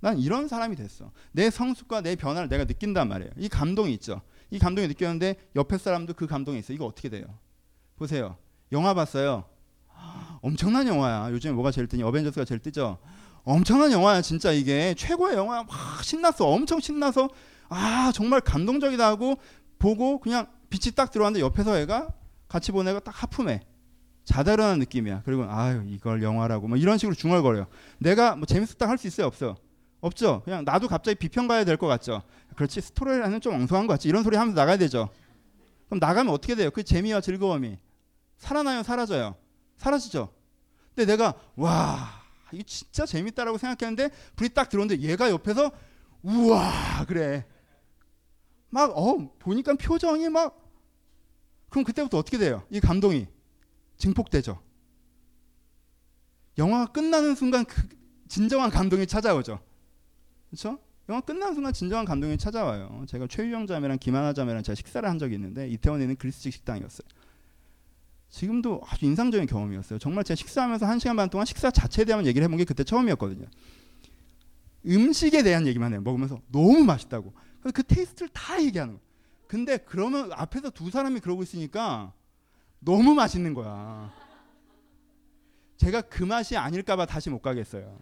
[0.00, 1.12] 난 이런 사람이 됐어.
[1.32, 3.32] 내 성숙과 내 변화를 내가 느낀단 말이에요.
[3.36, 4.22] 이 감동이 있죠.
[4.50, 6.72] 이 감동이 느꼈는데 옆에 사람도 그 감동이 있어.
[6.72, 7.38] 이거 어떻게 돼요?
[7.96, 8.36] 보세요.
[8.72, 9.44] 영화 봤어요.
[10.40, 11.30] 엄청난 영화야.
[11.30, 12.02] 요즘에 뭐가 제일 뜨니?
[12.02, 12.98] 어벤져스가 제일 뜨죠.
[13.44, 14.22] 엄청난 영화야.
[14.22, 15.62] 진짜 이게 최고의 영화.
[15.62, 16.46] 막 신났어.
[16.46, 17.28] 엄청 신나서
[17.68, 19.36] 아 정말 감동적이다 하고
[19.78, 22.08] 보고 그냥 빛이 딱 들어왔는데 옆에서 애가
[22.48, 23.60] 같이 본 애가 딱 하품해.
[24.24, 25.22] 자다르는 느낌이야.
[25.24, 27.66] 그리고 아유 이걸 영화라고 뭐 이런 식으로 중얼거려.
[27.98, 29.56] 내가 뭐 재밌었다 할 수 있어요 없어?
[30.00, 30.42] 없죠.
[30.44, 32.22] 그냥 나도 갑자기 비평 가야 될 것 같죠.
[32.56, 34.08] 그렇지 스토리라는 좀 엉성한 것 같지.
[34.08, 35.08] 이런 소리 하면서 나가야 되죠.
[35.86, 36.70] 그럼 나가면 어떻게 돼요?
[36.70, 37.76] 그 재미와 즐거움이
[38.38, 39.34] 살아나요, 사라져요?
[39.76, 40.32] 사라지죠.
[40.94, 42.20] 근데 내가 와
[42.52, 45.70] 이거 진짜 재밌다라고 생각했는데 불이 딱 들어오는데 얘가 옆에서
[46.22, 47.44] 우와 그래.
[48.70, 50.59] 막 어 보니까 표정이 막
[51.70, 52.62] 그럼 그때부터 어떻게 돼요?
[52.70, 53.26] 이 감동이
[53.96, 54.60] 증폭되죠.
[56.58, 57.88] 영화가 끝나는 순간 그
[58.28, 59.60] 진정한 감동이 찾아오죠.
[60.50, 60.78] 그렇죠?
[61.08, 63.04] 영화 끝나는 순간 진정한 감동이 찾아와요.
[63.08, 67.08] 제가 최유영 자매랑 김하나 자매랑 제가 식사를 한 적이 있는데 이태원에 있는 그리스식 식당이었어요.
[68.28, 69.98] 지금도 아주 인상적인 경험이었어요.
[69.98, 73.46] 정말 제가 식사하면서 한 시간 반 동안 식사 자체에 대한 얘기를 해본 게 그때 처음이었거든요.
[74.86, 76.00] 음식에 대한 얘기만 해요.
[76.02, 77.34] 먹으면서 너무 맛있다고.
[77.74, 79.09] 그 테이스트를 다 얘기하는 거예요.
[79.50, 82.12] 근데 그러면 앞에서 두 사람이 그러고 있으니까
[82.78, 84.14] 너무 맛있는 거야.
[85.76, 87.98] 제가 그 맛이 아닐까봐 다시 못 가겠어요.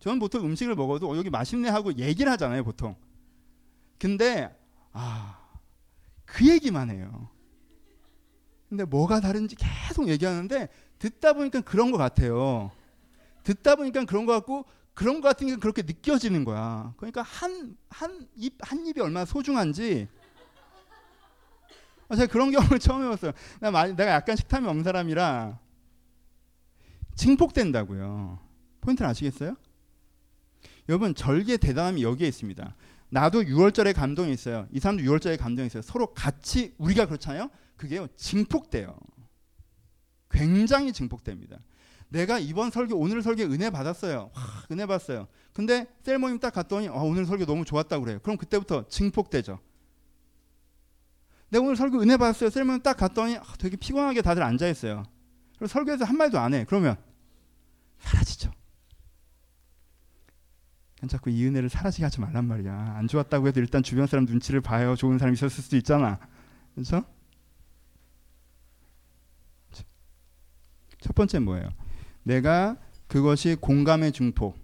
[0.00, 2.96] 저는 보통 음식을 먹어도 어, 여기 맛있네 하고 얘기를 하잖아요, 보통.
[4.00, 4.52] 근데
[4.90, 5.38] 아,
[6.24, 7.30] 그 얘기만 해요.
[8.68, 12.72] 근데 뭐가 다른지 계속 얘기하는데 듣다 보니까 그런 것 같아요.
[13.44, 14.64] 듣다 보니까 그런 것 같고
[14.98, 16.92] 그런 것 같은 게 그렇게 느껴지는 거야.
[16.96, 20.08] 그러니까 한 한 입 한 입이 얼마나 소중한지.
[22.08, 23.30] 아, 제가 그런 경험을 처음 해봤어요.
[23.60, 25.60] 내가 약간 식탐이 없는 사람이라
[27.14, 28.40] 증폭된다고요.
[28.80, 29.54] 포인트를 아시겠어요?
[30.88, 32.74] 여러분 절기의 대단함이 여기에 있습니다.
[33.10, 34.66] 나도 6월절에 감동이 있어요.
[34.72, 35.82] 이 사람도 6월절에 감동이 있어요.
[35.82, 37.50] 서로 같이 우리가 그렇잖아요.
[37.76, 38.98] 그게요 증폭돼요.
[40.28, 41.58] 굉장히 증폭됩니다.
[42.08, 44.30] 내가 이번 설교 오늘 설교 은혜 받았어요.
[44.34, 45.28] 와, 은혜 받았어요.
[45.52, 48.18] 근데 셀 모임 딱 갔더니 아, 오늘 설교 너무 좋았다고 그래요.
[48.22, 49.58] 그럼 그때부터 증폭되죠.
[51.50, 52.50] 내가 오늘 설교 은혜 받았어요.
[52.50, 55.04] 셀 모임 딱 갔더니 아, 되게 피곤하게 다들 앉아 있어요.
[55.58, 56.64] 그리고 설교에서 한 말도 안 해.
[56.64, 56.96] 그러면
[57.98, 58.52] 사라지죠.
[61.08, 62.94] 자꾸 이 은혜를 사라지게 하지 말란 말이야.
[62.96, 64.96] 안 좋았다고 해도 일단 주변 사람 눈치를 봐요.
[64.96, 66.18] 좋은 사람 있었을 수도 있잖아.
[66.74, 67.04] 그렇죠?
[71.00, 71.68] 첫 번째 뭐예요?
[72.22, 72.76] 내가
[73.06, 74.56] 그것이 공감의 증폭,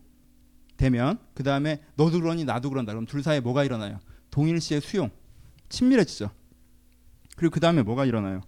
[0.76, 2.92] 되면 그 다음에 너도 그러니 나도 그런다.
[2.92, 4.00] 그럼 둘 사이에 뭐가 일어나요?
[4.30, 5.10] 동일시의 수용,
[5.68, 6.30] 친밀해지죠.
[7.36, 8.42] 그리고 그 다음에 뭐가 일어나요?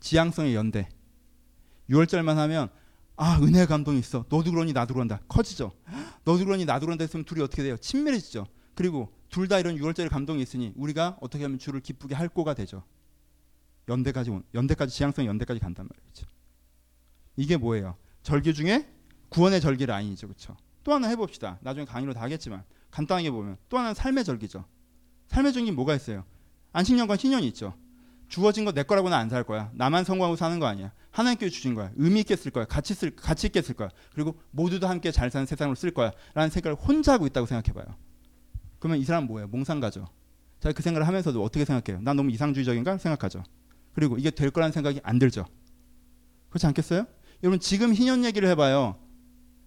[0.00, 0.88] 지향성의 연대.
[1.90, 2.68] 6월절만 하면
[3.16, 4.24] 아 은혜 감동이 있어.
[4.28, 5.20] 너도 그러니 나도 그런다.
[5.28, 5.72] 커지죠.
[6.24, 7.76] 너도 그러니 나도 그런다 했으면 둘이 어떻게 돼요?
[7.76, 8.46] 친밀해지죠.
[8.74, 12.82] 그리고 둘 다 이런 6월절 감동이 있으니 우리가 어떻게 하면 주를 기쁘게 할 거가 되죠.
[13.88, 16.26] 연대까지 연대까지 지향성 연대까지 간단 말이죠.
[17.36, 17.96] 이게 뭐예요?
[18.22, 18.88] 절기 중에
[19.28, 20.56] 구원의 절기 라인이죠, 그렇죠?
[20.84, 21.58] 또 하나 해봅시다.
[21.62, 24.64] 나중에 강의로 다 하겠지만 간단하게 보면 또 하나는 삶의 절기죠.
[25.28, 26.24] 삶의 절기 뭐가 있어요?
[26.72, 27.74] 안식년과 신년이 있죠.
[28.28, 29.70] 주어진 거 내 거라고는 안 살 거야.
[29.74, 30.92] 나만 성공하고 사는 거 아니야.
[31.10, 31.90] 하나님께 주신 거야.
[31.96, 32.64] 의미 있게 쓸 거야.
[32.64, 33.90] 가치 쓸 가치 있게 쓸 거야.
[34.14, 37.94] 그리고 모두도 함께 잘 사는 세상으로 쓸 거야라는 생각을 혼자 하고 있다고 생각해 봐요.
[38.78, 39.48] 그러면 이 사람 뭐예요?
[39.48, 40.06] 몽상가죠.
[40.60, 42.02] 자, 그 생각을 하면서도 어떻게 생각해요?
[42.02, 43.42] 난 너무 이상주의적인가 생각하죠.
[43.94, 45.44] 그리고 이게 될 거라는 생각이 안 들죠.
[46.48, 47.06] 그렇지 않겠어요?
[47.42, 48.96] 여러분 지금 희년 얘기를 해봐요.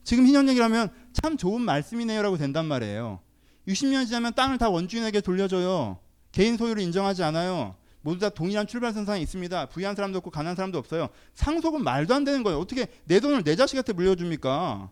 [0.04, 3.20] 지금 희년 얘기를 하면 참 좋은 말씀이네요라고 된단 말이에요.
[3.68, 6.00] 60년 지나면 땅을 다 원주인에게 돌려줘요.
[6.32, 7.76] 개인 소유를 인정하지 않아요.
[8.02, 9.66] 모두 다 동일한 출발선상에 있습니다.
[9.70, 11.10] 부유한 사람도 없고 가난한 사람도 없어요.
[11.34, 12.60] 상속은 말도 안 되는 거예요.
[12.60, 14.92] 어떻게 내 돈을 내 자식한테 물려줍니까?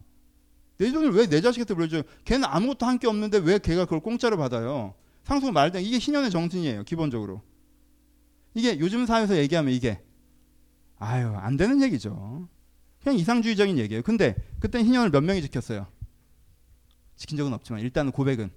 [0.80, 2.02] 내 돈을 왜 내 자식한테 물려줘요?
[2.26, 4.96] 걔는 아무것도 한 게 없는데 왜 걔가 그걸 공짜로 받아요?
[5.26, 5.88] 상속은 말도 안 돼.
[5.88, 6.84] 이게 신년의 정신이에요.
[6.86, 7.44] 기본적으로.
[8.56, 10.02] 이게 요즘 사회에서 얘기하면 이게
[10.98, 12.48] 아유 안 되는 얘기죠.
[13.04, 14.02] 그냥 이상주의적인 얘기예요.
[14.02, 15.88] 근데 그때 희년을 몇 명이 지켰어요?
[17.18, 18.50] 지킨 적은 없지만 일단은 고백은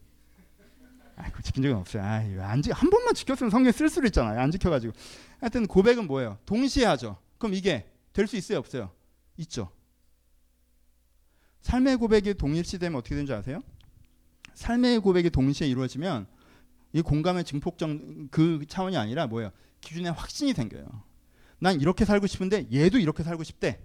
[1.16, 2.02] 아이고 지킨 적은 없어요.
[2.02, 4.38] 아유 안 지, 한 번만 지켰으면 성경에 쓸 수도 있잖아요.
[4.38, 4.92] 안 지켜가지고
[5.40, 6.38] 하여튼 고백은 뭐예요?
[6.46, 7.18] 동시에 하죠.
[7.38, 8.90] 그럼 이게 될 수 있어요, 없어요?
[9.38, 9.70] 있죠.
[11.62, 13.62] 삶의 고백이 동일시되면 어떻게 되는지 아세요?
[14.54, 16.26] 삶의 고백이 동시에 이루어지면
[16.92, 17.90] 이 공감의 증폭적
[18.30, 19.50] 그 차원이 아니라 뭐예요?
[19.80, 20.86] 기준에 확신이 생겨요.
[21.58, 23.80] 난 이렇게 살고 싶은데 얘도 이렇게 살고 싶대.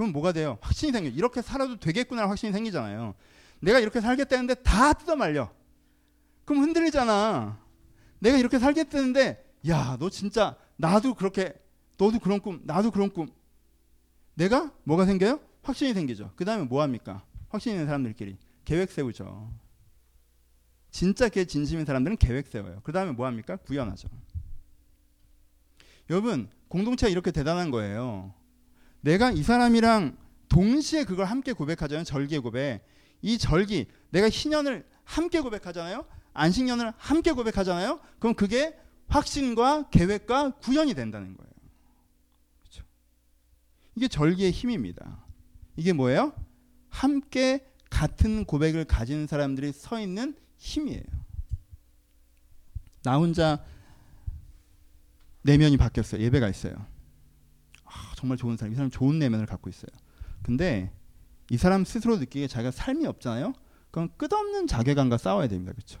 [0.00, 0.56] 그럼 뭐가 돼요?
[0.62, 1.10] 확신이 생겨.
[1.10, 3.14] 이렇게 살아도 되겠구나 확신이 생기잖아요.
[3.60, 5.52] 내가 이렇게 살겠다는데 다 뜯어 말려.
[6.46, 7.60] 그럼 흔들리잖아.
[8.18, 11.52] 내가 이렇게 살겠다는데 야, 너 진짜 나도 그렇게
[11.98, 13.28] 너도 그런 꿈, 나도 그런 꿈.
[14.32, 15.38] 내가 뭐가 생겨요?
[15.62, 16.32] 확신이 생기죠.
[16.34, 17.22] 그다음에 뭐 합니까?
[17.50, 19.52] 확신 있는 사람들끼리 계획 세우죠.
[20.90, 22.80] 진짜 그 진심인 사람들은 계획 세워요.
[22.84, 23.56] 그다음에 뭐 합니까?
[23.56, 24.08] 구현하죠.
[26.08, 28.32] 여러분, 공동체가 이렇게 대단한 거예요.
[29.00, 30.16] 내가 이 사람이랑
[30.48, 32.04] 동시에 그걸 함께 고백하잖아요.
[32.04, 32.82] 절기 고백.
[33.22, 36.04] 이 절기, 내가 희년을 함께 고백하잖아요.
[36.32, 38.00] 안식년을 함께 고백하잖아요.
[38.18, 41.50] 그럼 그게 확신과 계획과 구현이 된다는 거예요.
[42.60, 42.84] 그렇죠?
[43.96, 45.24] 이게 절기의 힘입니다.
[45.76, 46.32] 이게 뭐예요?
[46.88, 51.02] 함께 같은 고백을 가진 사람들이 서 있는 힘이에요.
[53.02, 53.64] 나 혼자
[55.42, 56.22] 내면이 바뀌었어요.
[56.22, 56.86] 예배가 있어요.
[58.20, 58.72] 아, 정말 좋은 사람.
[58.72, 59.90] 이 사람 좋은 내면을 갖고 있어요.
[60.42, 60.92] 근데
[61.50, 63.54] 이 사람 스스로 느끼기에 자기가 삶이 없잖아요.
[63.90, 65.72] 그럼 끝없는 자괴감과 싸워야 됩니다.
[65.72, 66.00] 그렇죠?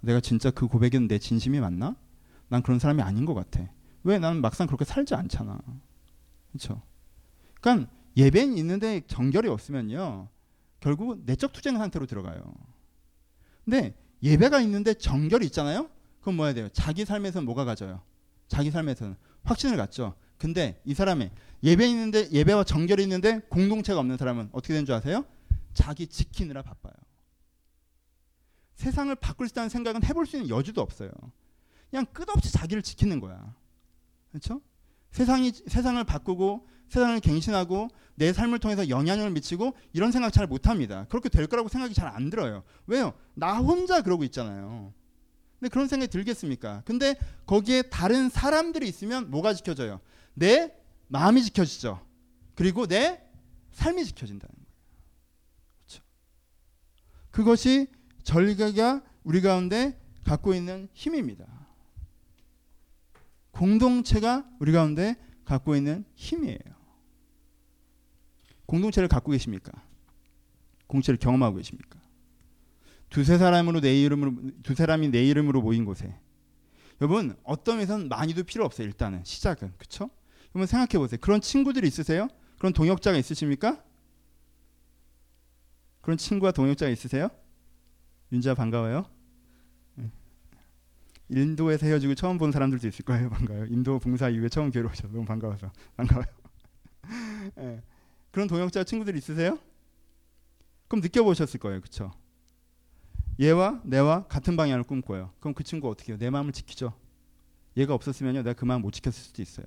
[0.00, 1.96] 내가 진짜 그 고백은 내 진심이 맞나?
[2.48, 3.70] 난 그런 사람이 아닌 것 같아.
[4.02, 4.18] 왜?
[4.18, 5.58] 나는 막상 그렇게 살지 않잖아.
[6.50, 6.82] 그렇죠?
[7.60, 10.28] 그러니까 예배는 있는데 정결이 없으면요.
[10.80, 12.42] 결국 내적 투쟁 상태로 들어가요.
[13.64, 15.88] 근데 예배가 있는데 정결이 있잖아요.
[16.20, 16.68] 그럼 뭐 해야 돼요?
[16.72, 18.02] 자기 삶에서는 뭐가 가져요?
[18.48, 20.14] 자기 삶에서는 확신을 갖죠.
[20.44, 21.30] 근데 이 사람이
[21.62, 25.24] 예배 있는데 예배와 정결이 있는데 공동체가 없는 사람은 어떻게 되는 줄 아세요?
[25.72, 26.92] 자기 지키느라 바빠요.
[28.74, 31.10] 세상을 바꿀 수 있다는 생각은 해볼 수 있는 여지도 없어요.
[31.88, 33.54] 그냥 끝없이 자기를 지키는 거야.
[34.28, 34.60] 그렇죠?
[35.12, 41.06] 세상이 세상을 바꾸고 세상을 갱신하고 내 삶을 통해서 영향을 미치고 이런 생각 잘 못합니다.
[41.08, 42.64] 그렇게 될 거라고 생각이 잘 안 들어요.
[42.86, 43.14] 왜요?
[43.32, 44.92] 나 혼자 그러고 있잖아요.
[45.58, 46.82] 근데 그런 생각이 들겠습니까?
[46.84, 47.14] 근데
[47.46, 50.02] 거기에 다른 사람들이 있으면 뭐가 지켜져요?
[50.34, 50.74] 내
[51.08, 52.04] 마음이 지켜지죠.
[52.54, 53.22] 그리고 내
[53.72, 54.66] 삶이 지켜진다는 거예요.
[55.86, 56.04] 그렇죠?
[57.30, 57.86] 그것이
[58.22, 61.46] 절개가 우리 가운데 갖고 있는 힘입니다.
[63.50, 66.58] 공동체가 우리 가운데 갖고 있는 힘이에요.
[68.66, 69.72] 공동체를 갖고 계십니까?
[70.86, 72.00] 공동체를 경험하고 계십니까?
[73.10, 76.18] 두세 사람으로 내 이름으로 두 사람이 내 이름으로 모인 곳에
[77.00, 78.86] 여러분 어떤 면에서는 많이도 필요 없어요.
[78.86, 80.10] 일단은 시작은 그렇죠?
[80.54, 81.18] 여러분 생각해 보세요.
[81.20, 82.28] 그런 친구들이 있으세요?
[82.58, 83.82] 그런 동역자가 있으십니까?
[86.00, 87.28] 그런 친구와 동역자가 있으세요?
[88.30, 89.06] 윤지아 반가워요.
[89.96, 90.10] 네.
[91.28, 93.30] 인도에서 헤어지고 처음 본 사람들도 있을 거예요.
[93.30, 93.66] 반가워요.
[93.66, 96.26] 인도 봉사 이후에 처음 괴로우셔서 너무 반가워서 반가워요.
[97.56, 97.82] 네.
[98.30, 99.58] 그런 동역자 친구들 있으세요?
[100.86, 101.80] 그럼 느껴보셨을 거예요.
[101.80, 102.12] 그렇죠?
[103.40, 105.32] 얘와 내와 같은 방향을 꿈꿔요.
[105.40, 106.18] 그럼 그 친구 어떻게 해요?
[106.18, 106.92] 내 마음을 지키죠.
[107.76, 108.42] 얘가 없었으면요.
[108.42, 109.66] 내가 그 마음 못 지켰을 수도 있어요.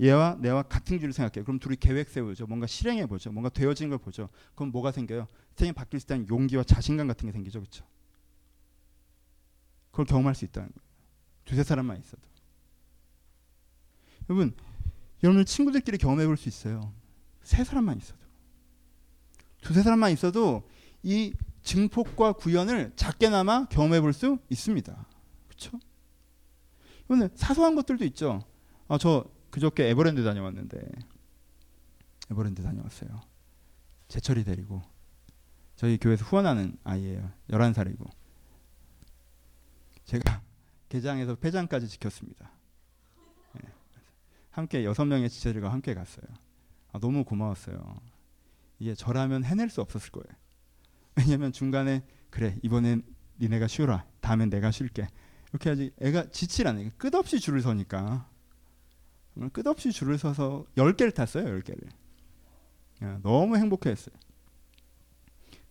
[0.00, 1.44] 얘와 내와 같은 길을 생각해요.
[1.44, 2.46] 그럼 둘이 계획 세우죠.
[2.46, 3.32] 뭔가 실행해 보죠.
[3.32, 4.28] 뭔가 되어지는 걸 보죠.
[4.54, 5.26] 그럼 뭐가 생겨요?
[5.58, 7.84] 시스템이 바뀔 때 용기와 자신감 같은 게 생기죠, 그렇죠?
[9.90, 10.88] 그걸 경험할 수 있다는 거예요.
[11.44, 12.22] 두세 사람만 있어도.
[14.30, 14.54] 여러분,
[15.24, 16.92] 여러분 친구들끼리 경험해 볼 수 있어요.
[17.42, 18.18] 세 사람만 있어도.
[19.62, 20.68] 두세 사람만 있어도
[21.02, 25.06] 이 증폭과 구현을 작게나마 경험해 볼 수 있습니다.
[25.48, 25.78] 그렇죠?
[27.06, 28.44] 이거는 사소한 것들도 있죠.
[28.86, 30.80] 아, 저 그저께 에버랜드 다녀왔는데
[32.30, 33.20] 에버랜드 다녀왔어요.
[34.08, 34.82] 제철이 데리고
[35.76, 37.30] 저희 교회에서 후원하는 아이예요.
[37.50, 38.08] 11살이고
[40.04, 40.42] 제가
[40.88, 42.50] 개장에서 폐장까지 지켰습니다.
[43.54, 43.68] 네.
[44.50, 46.26] 함께 여섯 명의 지체들과 함께 갔어요.
[46.92, 48.00] 아, 너무 고마웠어요.
[48.78, 50.26] 이게 저라면 해낼 수 없었을 거예요.
[51.16, 53.02] 왜냐면 중간에 그래 이번엔
[53.40, 55.06] 니네가 쉬어라 다음엔 내가 쉴게
[55.50, 58.27] 이렇게 하지 애가 지치라는 끝없이 줄을 서니까
[59.52, 61.88] 끝없이 줄을 서서 10개를 탔어요 10개를.
[63.22, 64.14] 너무 행복했어요.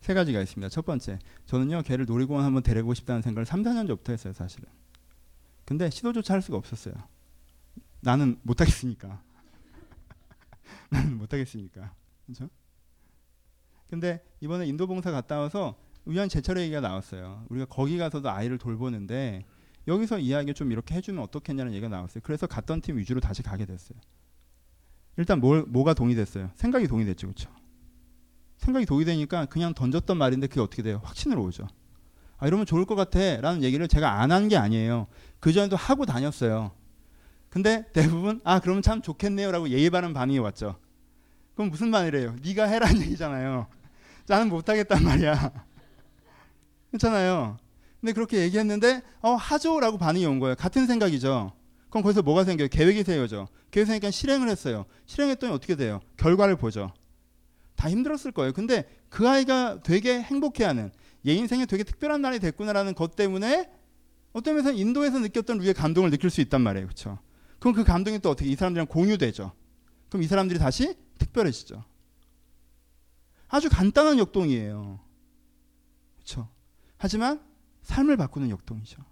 [0.00, 0.68] 세 가지가 있습니다.
[0.70, 4.68] 첫 번째 저는요 걔를 놀이공원 한번 데리고 싶다는 생각을 3, 4년 전부터 했어요 사실은.
[5.64, 6.94] 근데 시도조차 할 수가 없었어요.
[8.00, 9.22] 나는 못하겠으니까.
[10.88, 11.92] 나는 못하겠으니까.
[12.24, 12.48] 그렇죠?
[13.90, 17.44] 근데 이번에 인도 봉사 갔다 와서 우연 제철 얘기가 나왔어요.
[17.50, 19.44] 우리가 거기 가서도 아이를 돌보는데
[19.86, 22.20] 여기서 이야기 좀 이렇게 해주면 어떻겠냐는 얘기가 나왔어요.
[22.24, 23.98] 그래서 갔던 팀 위주로 다시 가게 됐어요.
[25.16, 26.50] 일단 뭘 뭐가 동의됐어요?
[26.54, 27.50] 생각이 동의됐죠, 그렇죠?
[28.58, 31.00] 생각이 동의되니까 그냥 던졌던 말인데 그게 어떻게 돼요?
[31.04, 31.66] 확신으로 오죠.
[32.38, 35.06] 아 이러면 좋을 것 같아라는 얘기를 제가 안 한 게 아니에요.
[35.40, 36.72] 그 전에도 하고 다녔어요.
[37.48, 40.78] 근데 대부분 아 그러면 참 좋겠네요라고 예의 바른 반응이 왔죠.
[41.54, 42.36] 그럼 무슨 말이래요?
[42.44, 43.66] 네가 해라는 얘기잖아요.
[44.28, 45.50] 나는 못하겠단 말이야.
[46.92, 47.56] 괜찮아요.
[48.00, 50.54] 근데 그렇게 얘기했는데 어 하죠라고 반응이 온 거예요.
[50.54, 51.52] 같은 생각이죠.
[51.90, 52.68] 그럼 거기서 뭐가 생겨요?
[52.68, 53.48] 계획이 세워져.
[53.70, 54.84] 계획이 생기니까 실행을 했어요.
[55.06, 56.00] 실행했더니 어떻게 돼요?
[56.16, 56.92] 결과를 보죠.
[57.76, 58.52] 다 힘들었을 거예요.
[58.52, 60.90] 근데 그 아이가 되게 행복해하는
[61.26, 63.70] 얘 인생에 되게 특별한 날이 됐구나라는 것 때문에
[64.32, 66.86] 어떤 면에서 인도에서 느꼈던 루의 감동을 느낄 수 있단 말이에요.
[66.86, 67.18] 그렇죠?
[67.58, 69.52] 그럼 그 감동이 또 어떻게 이 사람들이랑 공유되죠.
[70.08, 71.84] 그럼 이 사람들이 다시 특별해지죠.
[73.48, 75.00] 아주 간단한 역동이에요.
[76.16, 76.48] 그렇죠?
[76.98, 77.40] 하지만
[77.88, 79.02] 삶을 바꾸는 역동이죠.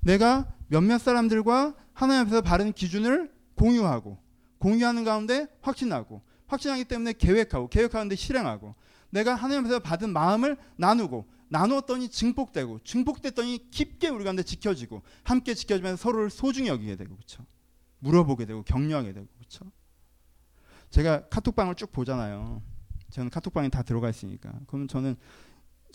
[0.00, 4.18] 내가 몇몇 사람들과 하나님 앞에서 바른 기준을 공유하고
[4.58, 8.74] 공유하는 가운데 확신하고 확신하기 때문에 계획하고 계획하는데 실행하고
[9.10, 16.02] 내가 하나님 앞에서 받은 마음을 나누고 나누었더니 증폭되고 증폭됐더니 깊게 우리 가운데 지켜지고 함께 지켜지면서
[16.02, 17.46] 서로를 소중히 여기게 되고 그렇죠.
[18.00, 19.70] 물어보게 되고 격려하게 되고 그렇죠.
[20.90, 22.62] 제가 카톡방을 쭉 보잖아요.
[23.10, 24.52] 저는 카톡방에 다 들어가 있으니까.
[24.66, 25.16] 그러면 저는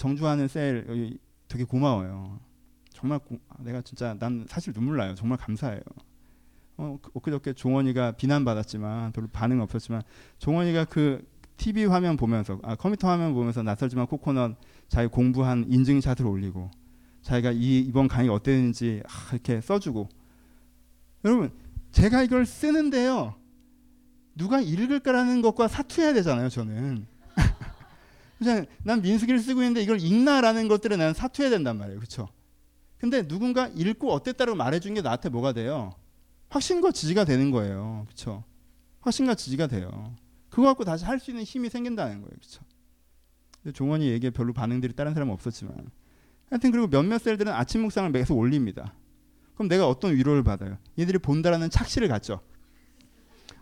[0.01, 2.39] 정주하는 셀 여기 되게 고마워요.
[2.89, 5.13] 정말 고, 아, 내가 진짜 난 사실 눈물 나요.
[5.13, 5.81] 정말 감사해요.
[6.77, 10.01] 어, 그, 엊그저께 종원이가 비난받았지만 별로 반응 없었지만
[10.39, 11.23] 종원이가 그
[11.57, 14.55] TV 화면 보면서 아, 컴퓨터 화면 보면서 낯설지만 코코넛
[14.87, 16.71] 자기 공부한 인증샷을 올리고
[17.21, 20.09] 자기가 이 이번 강의 어땠는지 아, 이렇게 써주고
[21.25, 21.51] 여러분
[21.91, 23.35] 제가 이걸 쓰는데요
[24.35, 27.05] 누가 읽을까라는 것과 사투해야 되잖아요, 저는.
[28.83, 31.99] 난 민수기를 쓰고 있는데 이걸 읽나라는 것들을 나는 사투해야 된단 말이에요.
[31.99, 32.27] 그렇죠?
[32.97, 35.93] 근데 누군가 읽고 어땠다고 말해준 게 나한테 뭐가 돼요?
[36.49, 38.03] 확신과 지지가 되는 거예요.
[38.07, 38.43] 그렇죠?
[39.01, 40.15] 확신과 지지가 돼요.
[40.49, 42.29] 그거 갖고 다시 할 수 있는 힘이 생긴다는 거예요.
[42.29, 42.61] 그렇죠?
[43.73, 45.73] 종원이 얘기에 별로 반응들이 다른 사람은 없었지만
[46.49, 48.93] 하여튼 그리고 몇몇 셀들은 아침 묵상을 계속 올립니다.
[49.53, 50.77] 그럼 내가 어떤 위로를 받아요?
[50.99, 52.41] 얘들이 본다라는 착시를 갖죠.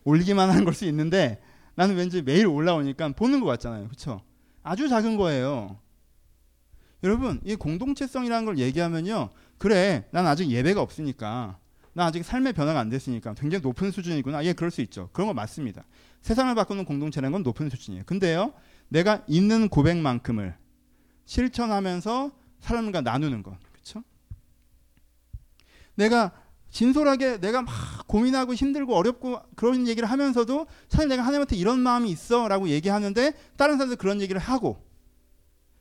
[0.06, 1.42] 올리기만 하는 걸 수 있는데
[1.76, 3.86] 나는 왠지 매일 올라오니까 보는 것 같잖아요.
[3.86, 4.22] 그렇죠?
[4.64, 5.80] 아주 작은 거예요.
[7.04, 9.30] 여러분, 이 공동체성이라는 걸 얘기하면요.
[9.58, 11.60] 그래, 난 아직 예배가 없으니까.
[11.94, 14.46] 난 아직 삶의 변화가 안 됐으니까 굉장히 높은 수준이구나.
[14.46, 15.10] 예, 그럴 수 있죠.
[15.12, 15.86] 그런 거 맞습니다.
[16.22, 18.04] 세상을 바꾸는 공동체라는 건 높은 수준이에요.
[18.06, 18.54] 근데요,
[18.90, 20.56] 내가 있는 고백만큼을
[21.26, 23.58] 실천하면서 사람과 나누는 것.
[23.72, 24.04] 그렇죠?
[25.96, 26.32] 내가
[26.72, 32.70] 진솔하게 내가 막 고민하고 힘들고 어렵고 그런 얘기를 하면서도 사실 내가 하나님한테 이런 마음이 있어라고
[32.70, 34.86] 얘기하는데 다른 사람들 그런 얘기를 하고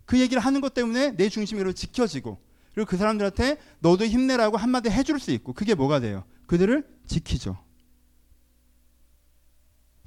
[0.06, 2.38] 그 얘기를 하는 것 때문에 내 중심으로 지켜지고
[2.72, 6.24] 그리고 그 사람들한테 너도 힘내라고 한마디 해줄 수 있고 그게 뭐가 돼요?
[6.46, 7.58] 그들을 지키죠.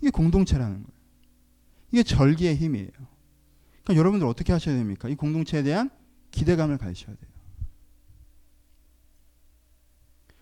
[0.02, 1.02] 이게 공동체라는 거예요.
[1.92, 2.90] 이게 절기의 힘이에요.
[3.84, 5.10] 그러니까 여러분들 어떻게 하셔야 됩니까?
[5.10, 5.90] 이 공동체에 대한
[6.32, 7.31] 기대감을 가지셔야 돼요.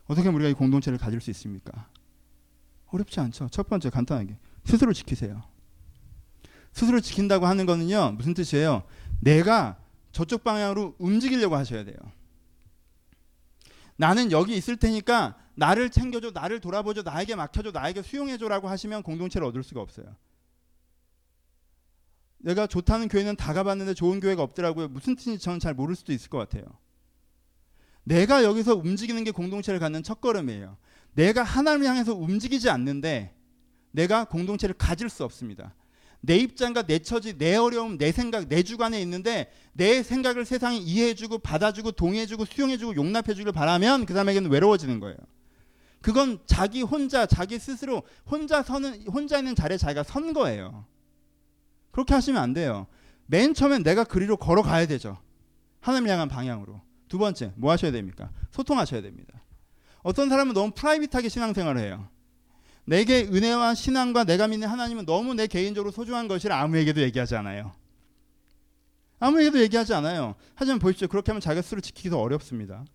[0.10, 1.88] 어떻게 우리가 이 공동체를 가질 수 있습니까?
[2.88, 3.48] 어렵지 않죠.
[3.50, 5.44] 첫 번째 간단하게 스스로 지키세요.
[6.74, 8.14] 스스로 지킨다고 하는 거는요.
[8.14, 8.84] 무슨 뜻이에요?
[9.20, 9.78] 내가
[10.12, 11.96] 저쪽 방향으로 움직이려고 하셔야 돼요.
[13.98, 19.62] 나는 여기 있을 테니까 나를 챙겨줘, 나를 돌아보줘, 나에게 맡겨줘, 나에게 수용해줘라고 하시면 공동체를 얻을
[19.62, 20.16] 수가 없어요.
[22.40, 24.88] 내가 좋다는 교회는 다 가봤는데 좋은 교회가 없더라고요.
[24.88, 26.64] 무슨 뜻인지 저는 잘 모를 수도 있을 것 같아요.
[28.04, 30.78] 내가 여기서 움직이는 게 공동체를 갖는 첫걸음이에요.
[31.14, 33.36] 내가 하나님을 향해서 움직이지 않는데
[33.92, 35.76] 내가 공동체를 가질 수 없습니다.
[36.22, 41.40] 내 입장과 내 처지, 내 어려움, 내 생각, 내 주관에 있는데 내 생각을 세상이 이해해주고
[41.40, 45.18] 받아주고 동의해주고 수용해주고 용납해주길 바라면 그 사람에게는 외로워지는 거예요.
[46.02, 50.86] 그건 자기 혼자, 자기 스스로 혼자 서는 혼자 있는 자리에 자기가 선 거예요.
[51.92, 52.88] 그렇게 하시면 안 돼요.
[53.26, 55.18] 맨 처음엔 내가 그리로 걸어가야 되죠.
[55.82, 56.82] 하나님을 향한 방향으로.
[57.10, 58.32] 두 번째, 뭐 하셔야 됩니까?
[58.52, 59.34] 소통하셔야 됩니다.
[60.02, 62.08] 어떤 사람은 너무 프라이빗하게 신앙생활을 해요.
[62.86, 67.74] 내게 은혜와 신앙과 내가 믿는 하나님은 너무 내 개인적으로 소중한 것이라 아무에게도 얘기하지 않아요.
[69.20, 70.36] 아무에게도 얘기하지 않아요.
[70.56, 71.08] 하지만 보십시오.
[71.08, 72.86] 그렇게 하면 자기가 스스로 지키기도 어렵습니다.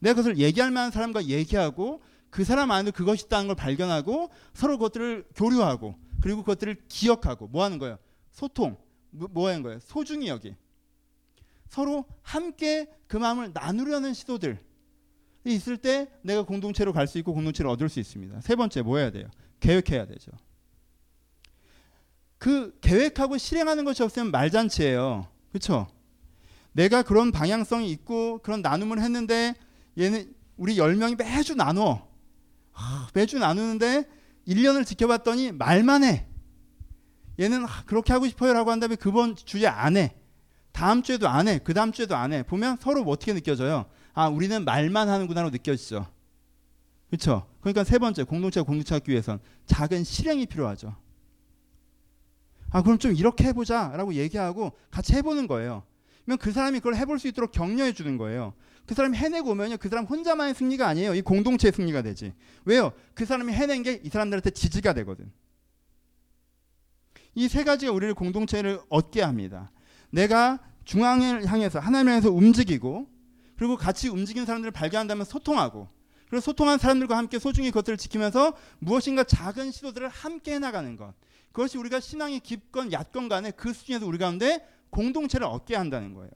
[0.00, 5.28] 내가 그것을 얘기할 만한 사람과 얘기하고 그 사람 안에 그것이 있다는 걸 발견하고 서로 그것들을
[5.34, 7.98] 교류하고 그리고 그것들을 기억하고 뭐 하는 거예요?
[8.32, 8.76] 소통.
[9.10, 9.78] 뭐, 뭐 하는 거예요?
[9.80, 10.54] 소중히 여기.
[11.72, 14.58] 서로 함께 그 마음을 나누려는 시도들
[15.46, 18.42] 있을 때 내가 공동체로 갈 수 있고 공동체를 얻을 수 있습니다.
[18.42, 19.26] 세 번째 뭐 해야 돼요?
[19.58, 20.32] 계획해야 되죠.
[22.36, 25.26] 그 계획하고 실행하는 것이 없으면 말잔치예요.
[25.48, 25.86] 그렇죠?
[26.72, 29.54] 내가 그런 방향성이 있고 그런 나눔을 했는데
[29.98, 32.06] 얘는 우리 10명이 매주 나눠.
[32.74, 34.04] 아, 매주 나누는데
[34.46, 36.26] 1년을 지켜봤더니 말만 해.
[37.40, 40.14] 얘는 아, 그렇게 하고 싶어요라고 한 다음에 그번 주에 안 해.
[40.72, 41.58] 다음 주에도 안 해.
[41.58, 42.42] 그 다음 주에도 안 해.
[42.42, 43.86] 보면 서로 어떻게 느껴져요?
[44.14, 46.06] 아, 우리는 말만 하는구나로 느껴지죠.
[47.08, 47.46] 그렇죠?
[47.60, 50.96] 그러니까 세 번째 공동체가 공동체 하기 위해선 작은 실행이 필요하죠.
[52.70, 55.82] 아, 그럼 좀 이렇게 해보자라고 얘기하고 같이 해보는 거예요.
[56.24, 58.54] 그러면 그 사람이 그걸 해볼 수 있도록 격려해 주는 거예요.
[58.86, 61.14] 그 사람이 해내고 오면요, 그 사람 혼자만의 승리가 아니에요.
[61.14, 62.32] 이 공동체의 승리가 되지.
[62.64, 62.92] 왜요?
[63.14, 65.30] 그 사람이 해낸 게 이 사람들한테 지지가 되거든.
[67.34, 69.70] 이 세 가지가 우리를 공동체를 얻게 합니다.
[70.12, 73.08] 내가 중앙을 향해서 하나님을 향해서 움직이고
[73.56, 75.88] 그리고 같이 움직이는 사람들을 발견한다면 소통하고
[76.28, 81.14] 그리고 소통한 사람들과 함께 소중히 그것들을 지키면서 무엇인가 작은 시도들을 함께 해나가는 것
[81.52, 86.30] 그것이 우리가 신앙이 깊건 얕건 간에 그 수준에서 우리 가운데 공동체를 얻게 한다는 거예요.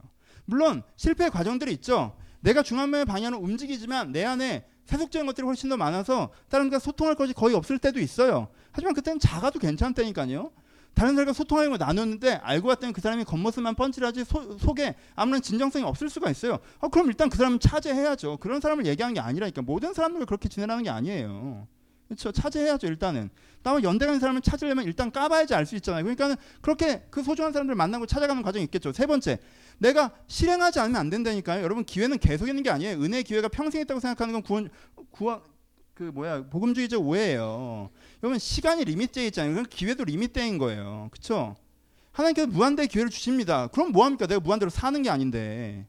[0.45, 2.17] 물론 실패 과정들이 있죠.
[2.41, 7.33] 내가 중앙면의 방향으로 움직이지만 내 안에 세속적인 것들이 훨씬 더 많아서 다른 과 소통할 것이
[7.33, 8.49] 거의 없을 때도 있어요.
[8.71, 10.53] 하지만 그때는 작아도 괜찮다니까요.
[10.97, 15.85] 다른 사람과 소통하는 걸 나눴는데 알고 봤더니 그 사람이 겉모습만 펀치라지 소, 속에 아무런 진정성이
[15.85, 16.59] 없을 수가 있어요.
[16.81, 18.39] 아, 그럼 일단 그 사람은 차지해야죠.
[18.39, 21.69] 그런 사람을 얘기하는 게 아니라니까 모든 사람들과 그렇게 지내라는 게 아니에요.
[22.09, 22.33] 그렇죠.
[22.33, 23.29] 차지해야죠 일단은.
[23.63, 26.03] 다만 연대 가는 사람을 찾으려면 일단 까봐야지 알 수 있잖아요.
[26.03, 28.93] 그러니까 그렇게 그 소중한 사람들을 만나고 찾아가는 과정이 있겠죠.
[28.93, 29.39] 세 번째,
[29.77, 31.63] 내가 실행하지 않으면 안 된다니까요.
[31.63, 33.03] 여러분 기회는 계속 있는 게 아니에요.
[33.03, 34.71] 은혜 기회가 평생 있다고 생각하는 건 구원
[35.11, 35.43] 구원
[35.97, 37.89] 그 뭐야 복음주의적 오해예요.
[38.23, 39.55] 여러분 시간이 리밋돼 있잖아요.
[39.55, 41.09] 그럼 기회도 리밋돼인 거예요.
[41.11, 41.57] 그렇죠?
[42.13, 43.69] 하나님께서 무한대 기회를 주십니다.
[43.69, 44.27] 그럼 뭐 합니까?
[44.27, 45.87] 내가 무한대로 사는 게 아닌데.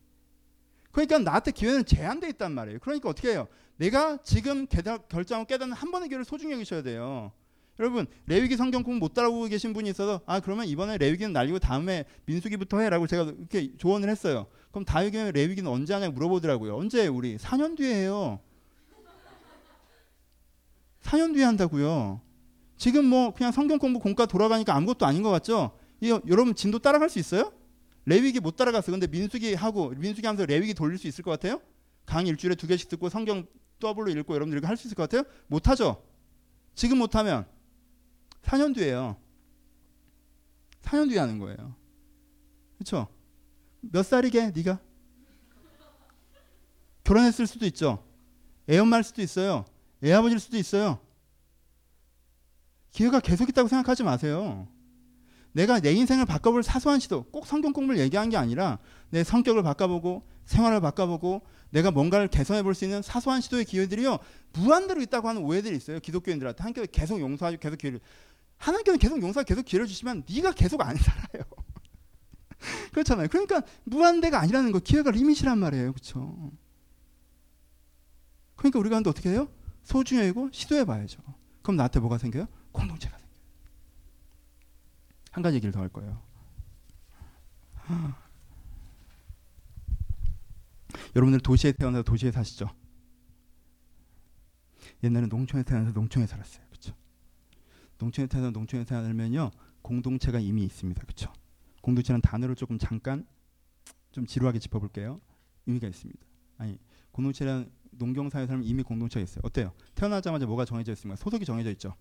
[0.91, 2.79] 그러니까 나한테 기회는 제한돼 있단 말이에요.
[2.79, 3.49] 그러니까 어떻게 해요?
[3.75, 7.33] 내가 지금 결정하고 깨닫는 한 번의 기회를 소중히 여기셔야 돼요.
[7.77, 12.05] 여러분 레위기 성경 공부 못 따라오고 계신 분이 있어서 아 그러면 이번에 레위기는 날리고 다음에
[12.25, 14.47] 민수기부터 해라고 제가 이렇게 조언을 했어요.
[14.71, 16.77] 그럼 다윗이 레위기는 언제 하냐고 물어보더라고요.
[16.77, 18.39] 언제 우리 4년 뒤에 해요.
[21.07, 22.21] 4년 뒤에 한다고요.
[22.75, 25.77] 지금 뭐 그냥 성경 공부 공과 돌아가니까 아무것도 아닌 것 같죠?
[26.01, 27.53] 이 여러분 진도 따라갈 수 있어요?
[28.05, 28.91] 레위기 못 따라갔어.
[28.91, 31.61] 근데 민수기 하고 민수기 하면서 레위기 돌릴 수 있을 것 같아요?
[32.05, 33.45] 강의 일주일에 두 개씩 듣고 성경
[33.79, 35.23] 더블로 읽고 여러분들 이렇게 할 수 있을 것 같아요?
[35.47, 36.03] 못 하죠.
[36.75, 37.45] 지금 못 하면
[38.43, 39.17] 4년 뒤에요.
[40.83, 41.75] 4년 뒤에 하는 거예요.
[42.77, 43.07] 그렇죠?
[43.81, 44.79] 몇 살이게 네가?
[47.03, 48.03] 결혼했을 수도 있죠.
[48.69, 49.65] 애 엄마일 수도 있어요.
[50.03, 50.99] 애아버지일 수도 있어요.
[52.91, 54.67] 기회가 계속 있다고 생각하지 마세요.
[55.51, 58.79] 내가 내 인생을 바꿔볼 사소한 시도, 꼭 성경 공부를 얘기한 게 아니라
[59.09, 64.19] 내 성격을 바꿔보고 생활을 바꿔보고 내가 뭔가를 개선해 볼 수 있는 사소한 시도의 기회들이요.
[64.53, 66.61] 무한대로 있다고 하는 오해들이 있어요 기독교인들한테.
[66.61, 67.99] 하나님께서 계속 용서하고 계속 기회를.
[68.57, 71.43] 하나님께서 계속 용서하고 계속 기회를 주시면 네가 계속 안 살아요.
[72.93, 73.27] 그렇잖아요.
[73.27, 75.91] 그러니까 무한대가 아니라는 거 기회가 리밋이란 말이에요.
[75.93, 76.51] 그렇죠?
[78.55, 79.49] 그러니까 우리가 한데 어떻게 해요
[79.87, 81.21] 소중히 여고 시도해 봐야죠
[81.61, 83.37] 그럼 나한테 뭐가 생겨요 공동체가 생겨요
[85.31, 86.21] 한 가지 얘기를 더 할 거예요
[91.15, 92.69] 여러분들 도시에 태어나서 도시에 사시죠?
[95.03, 96.65] 옛날에 농촌에 태어나서 농촌에 살았어요.
[96.67, 96.93] 그렇죠?
[97.97, 99.51] 농촌에 태어나서 농촌에 살면요.
[99.81, 101.01] 공동체가 이미 있습니다.
[101.01, 101.31] 그렇죠?
[101.81, 103.25] 공동체는 단어를 조금 잠깐
[104.11, 105.21] 좀 지루하게 짚어볼게요.
[105.65, 106.19] 의미가 있습니다.
[106.57, 106.77] 아니
[107.11, 109.41] 공동체란 농경사회 살면 이미 공동체가 있어요.
[109.43, 109.71] 어때요?
[109.95, 111.15] 태어나자마자 뭐가 정해져 있습니까?
[111.15, 111.95] 소속이 정해져 있죠.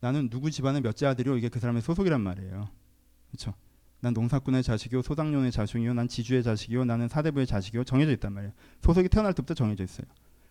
[0.00, 2.68] 나는 누구 집안의 몇째 아들이요 이게 그 사람의 소속이란 말이에요.
[3.30, 3.54] 그렇죠?
[4.00, 8.52] 난 농사꾼의 자식이요 소당룡의 자식이요 난 지주의 자식이요 나는 사대부의 자식이요 정해져 있단 말이에요.
[8.82, 10.06] 소속이 태어날 때부터 정해져 있어요.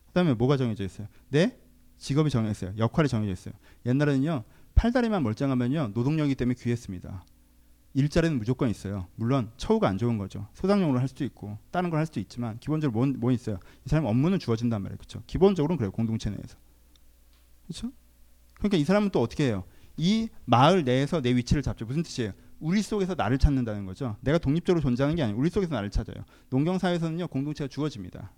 [0.07, 1.07] 그다음에 뭐가 정해져 있어요?
[1.29, 1.57] 내
[1.97, 2.77] 직업이 정해져 있어요.
[2.77, 3.53] 역할이 정해져 있어요.
[3.85, 4.43] 옛날에는요
[4.75, 7.25] 팔다리만 멀쩡하면요 노동력이기 때문에 귀했습니다.
[7.97, 9.07] 일자리는 무조건 있어요.
[9.15, 10.47] 물론 처우가 안 좋은 거죠.
[10.53, 13.57] 소장용으로 할 수도 있고 다른 걸 할 수도 있지만 기본적으로 뭐, 뭐 있어요.
[13.85, 14.97] 이 사람 업무는 주어진단 말이에요.
[14.99, 15.23] 그렇죠?
[15.25, 15.91] 기본적으로는 그래요.
[15.91, 16.57] 공동체 내에서.
[17.65, 17.91] 그렇죠?
[18.53, 19.63] 그러니까 이 사람은 또 어떻게 해요?
[19.97, 21.85] 이 마을 내에서 내 위치를 잡죠.
[21.87, 22.33] 무슨 뜻이에요?
[22.59, 24.15] 우리 속에서 나를 찾는다는 거죠.
[24.21, 26.23] 내가 독립적으로 존재하는 게 아니고 우리 속에서 나를 찾아요.
[26.51, 28.31] 농경 사회에서는요 공동체가 주어집니다.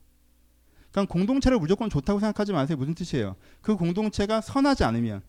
[0.92, 2.78] 그러니까 공동체를 무조건 좋다고 생각하지 마세요.
[2.78, 3.36] 무슨 뜻이에요?
[3.62, 5.22] 그 공동체가 선하지 않으면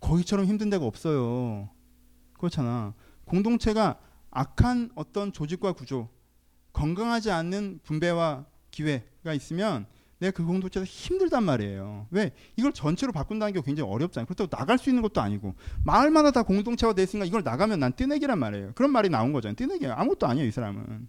[0.00, 1.70] 거기처럼 힘든 데가 없어요.
[2.38, 2.94] 그렇잖아.
[3.24, 3.98] 공동체가
[4.30, 6.08] 악한 어떤 조직과 구조,
[6.72, 9.86] 건강하지 않는 분배와 기회가 있으면
[10.18, 12.06] 내가 그 공동체에서 힘들단 말이에요.
[12.10, 12.32] 왜?
[12.56, 14.26] 이걸 전체로 바꾼다는 게 굉장히 어렵잖아요.
[14.26, 18.72] 그렇다고 나갈 수 있는 것도 아니고 마을마다 다 공동체가 됐으니까 이걸 나가면 난 뜨내기란 말이에요.
[18.74, 19.56] 그런 말이 나온 거잖아요.
[19.56, 20.48] 뜨내기 아무것도 아니에요.
[20.48, 21.08] 이 사람은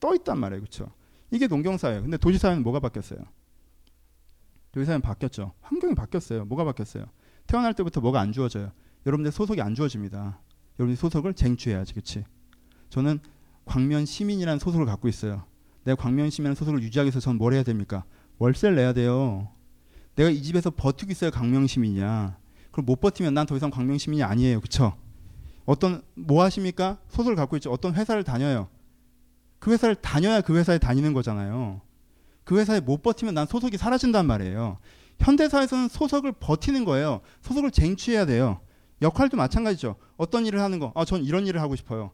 [0.00, 0.60] 떠 있단 말이에요.
[0.60, 0.90] 그렇죠?
[1.30, 2.02] 이게 농경사예요.
[2.02, 3.20] 근데 도시사회는 뭐가 바뀌었어요?
[4.72, 5.52] 도시사회는 바뀌었죠.
[5.60, 6.46] 환경이 바뀌었어요.
[6.46, 7.04] 뭐가 바뀌었어요?
[7.46, 8.72] 태어날 때부터 뭐가 안 주어져요.
[9.04, 10.40] 여러분들 소속이 안 주어집니다.
[10.78, 12.24] 여러분들 소속을 쟁취해야지, 그렇지?
[12.90, 13.20] 저는
[13.64, 15.44] 광면 시민이라는 소속을 갖고 있어요.
[15.84, 18.04] 내가 광면 시민이라는 소속을 유지하기 위해서 저는 뭘 해야 됩니까?
[18.38, 19.48] 월세를 내야 돼요.
[20.14, 22.36] 내가 이 집에서 버티고 있어야 광명 시민이야.
[22.70, 24.96] 그럼 못 버티면 난 더 이상 광명 시민이 아니에요, 그렇죠?
[25.64, 26.98] 어떤 뭐 하십니까?
[27.08, 27.70] 소속을 갖고 있죠.
[27.70, 28.68] 어떤 회사를 다녀요.
[29.58, 31.80] 그 회사를 다녀야 그 회사에 다니는 거잖아요.
[32.44, 34.78] 그 회사에 못 버티면 난 소속이 사라진단 말이에요.
[35.20, 37.20] 현대사회에서는 소속을 버티는 거예요.
[37.42, 38.60] 소속을 쟁취해야 돼요.
[39.02, 39.96] 역할도 마찬가지죠.
[40.16, 42.12] 어떤 일을 하는 거, 아, 전 이런 일을 하고 싶어요.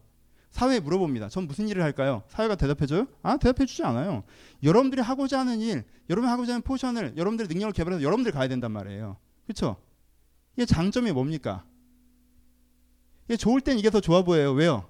[0.51, 1.27] 사회에 물어봅니다.
[1.29, 2.23] 전 무슨 일을 할까요?
[2.29, 3.07] 사회가 대답해줘요?
[3.23, 4.23] 아, 대답해주지 않아요.
[4.63, 9.17] 여러분들이 하고자 하는 일, 여러분이 하고자 하는 포션을, 여러분들의 능력을 개발해서 여러분들이 가야 된단 말이에요.
[9.45, 9.75] 그렇죠?
[10.55, 11.65] 이게 장점이 뭡니까?
[13.25, 14.53] 이게 좋을 땐 이게 더 좋아 보여요.
[14.53, 14.87] 왜요?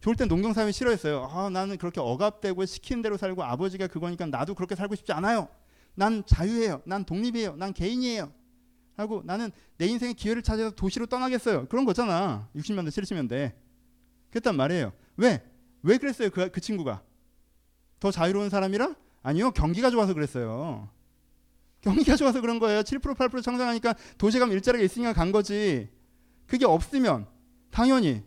[0.00, 1.28] 좋을 땐 농경사회 싫어했어요.
[1.30, 5.48] 아, 나는 그렇게 억압되고 시키는 대로 살고 아버지가 그거니까 나도 그렇게 살고 싶지 않아요.
[5.94, 6.82] 난 자유예요.
[6.84, 7.56] 난 독립이에요.
[7.56, 8.32] 난 개인이에요.
[8.96, 11.66] 하고 나는 내 인생의 기회를 찾아서 도시로 떠나겠어요.
[11.68, 12.48] 그런 거잖아.
[12.56, 13.52] 60년대, 70년대.
[14.30, 14.92] 그랬단 말이에요.
[15.16, 15.42] 왜?
[15.82, 16.30] 왜 그랬어요?
[16.30, 17.02] 그, 그 친구가.
[17.98, 18.94] 더 자유로운 사람이라?
[19.22, 19.50] 아니요.
[19.52, 20.88] 경기가 좋아서 그랬어요.
[21.80, 22.82] 경기가 좋아서 그런 거예요.
[22.82, 25.88] 7% 8% 성장하니까 도시에 가면 일자리가 있으니까 간 거지.
[26.46, 27.26] 그게 없으면
[27.70, 28.22] 당연히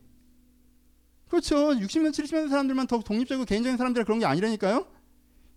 [1.28, 1.56] 그렇죠.
[1.72, 4.86] 60년 70년 사람들만 더 독립적이고 개인적인 사람들 그런 게 아니라니까요.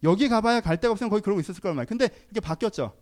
[0.05, 1.89] 여기 가봐야 갈 데가 없으면 거기 그러고 있었을 거란 말이에요.
[1.89, 2.97] 근데 이게 바뀌었죠.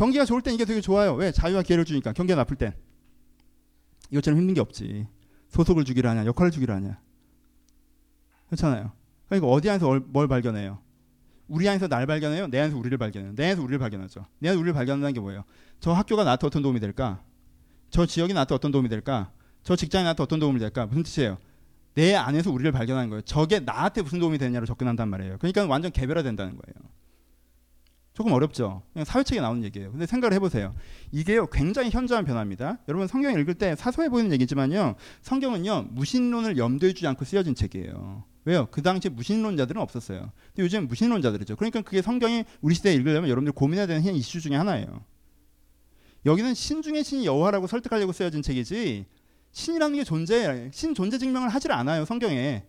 [0.00, 1.12] 경기가 좋을 땐 이게 되게 좋아요.
[1.12, 1.30] 왜?
[1.30, 2.14] 자유와 기회를 주니까.
[2.14, 2.72] 경기가 나쁠 땐.
[4.10, 5.06] 이것처럼 힘든 게 없지.
[5.48, 6.98] 소속을 주기를 하냐, 역할을 주기를 하냐.
[8.46, 8.92] 그렇잖아요.
[9.26, 10.78] 그러니까 어디 안에서 뭘 발견해요?
[11.48, 12.46] 우리 안에서 날 발견해요?
[12.46, 13.34] 내 안에서 우리를 발견해요?
[13.34, 14.24] 내 안에서 우리를 발견하죠.
[14.38, 15.44] 내 안에서 우리를 발견한다는 게 뭐예요?
[15.80, 17.22] 저 학교가 나한테 어떤 도움이 될까?
[17.90, 19.30] 저 지역이 나한테 어떤 도움이 될까?
[19.62, 20.86] 저 직장이 나한테 어떤 도움이 될까?
[20.86, 21.36] 무슨 뜻이에요?
[21.92, 23.20] 내 안에서 우리를 발견하는 거예요.
[23.22, 25.36] 저게 나한테 무슨 도움이 되냐로 접근한단 말이에요.
[25.36, 26.90] 그러니까 완전 개별화 된다는 거예요.
[28.20, 28.82] 조금 어렵죠.
[28.92, 29.92] 그냥 사회책에 나오는 얘기예요.
[29.92, 30.74] 근데 생각을 해보세요.
[31.10, 32.76] 이게요 굉장히 현저한 변화입니다.
[32.86, 38.24] 여러분 성경 읽을 때 사소해 보이는 얘기지만요 성경은요 무신론을 염두에 두지 않고 쓰여진 책이에요.
[38.44, 38.68] 왜요?
[38.70, 40.32] 그 당시에 무신론자들은 없었어요.
[40.48, 41.56] 근데 요즘 무신론자들이죠.
[41.56, 45.02] 그러니까 그게 성경이 우리 시대에 읽으려면 여러분들 고민해야 되는 이슈 중에 하나예요.
[46.26, 49.06] 여기는 신 중의 신이 여호와라고 설득하려고 쓰여진 책이지
[49.52, 52.64] 신이라는 게 존재, 신 존재 증명을 하질 않아요 성경에.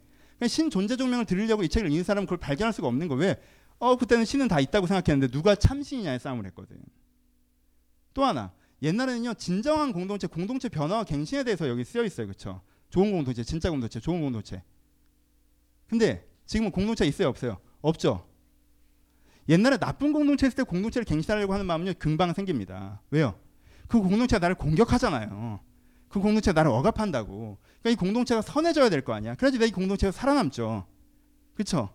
[0.48, 3.22] 신 존재 증명을 들으려고 이 책을 읽는 사람은 그걸 발견할 수가 없는 거예요.
[3.22, 3.38] 왜?
[3.82, 6.78] 어 그때는 신은 다 있다고 생각했는데 누가 참신이냐의 싸움을 했거든.
[8.14, 8.54] 또 하나
[8.84, 12.62] 옛날에는요 진정한 공동체, 공동체 변화와 갱신에 대해서 여기 쓰여 있어요, 그렇죠?
[12.90, 14.64] 좋은 공동체, 진짜 공동체, 좋은 공동체.
[15.88, 17.58] 근데 지금은 공동체 있어요, 없어요?
[17.82, 18.28] 없죠.
[19.50, 23.02] 옛날에 나쁜 공동체 있을 때 공동체를 갱신하려고 하는 마음은요 금방 생깁니다.
[23.10, 23.34] 왜요?
[23.88, 25.60] 그 공동체가 나를 공격하잖아요.
[26.08, 27.58] 그 공동체가 나를 억압한다고.
[27.82, 29.34] 그러니까 이 공동체가 선해져야 될 거 아니야.
[29.36, 30.86] 그래야지 내 이 공동체가 살아남죠.
[31.56, 31.90] 그렇죠?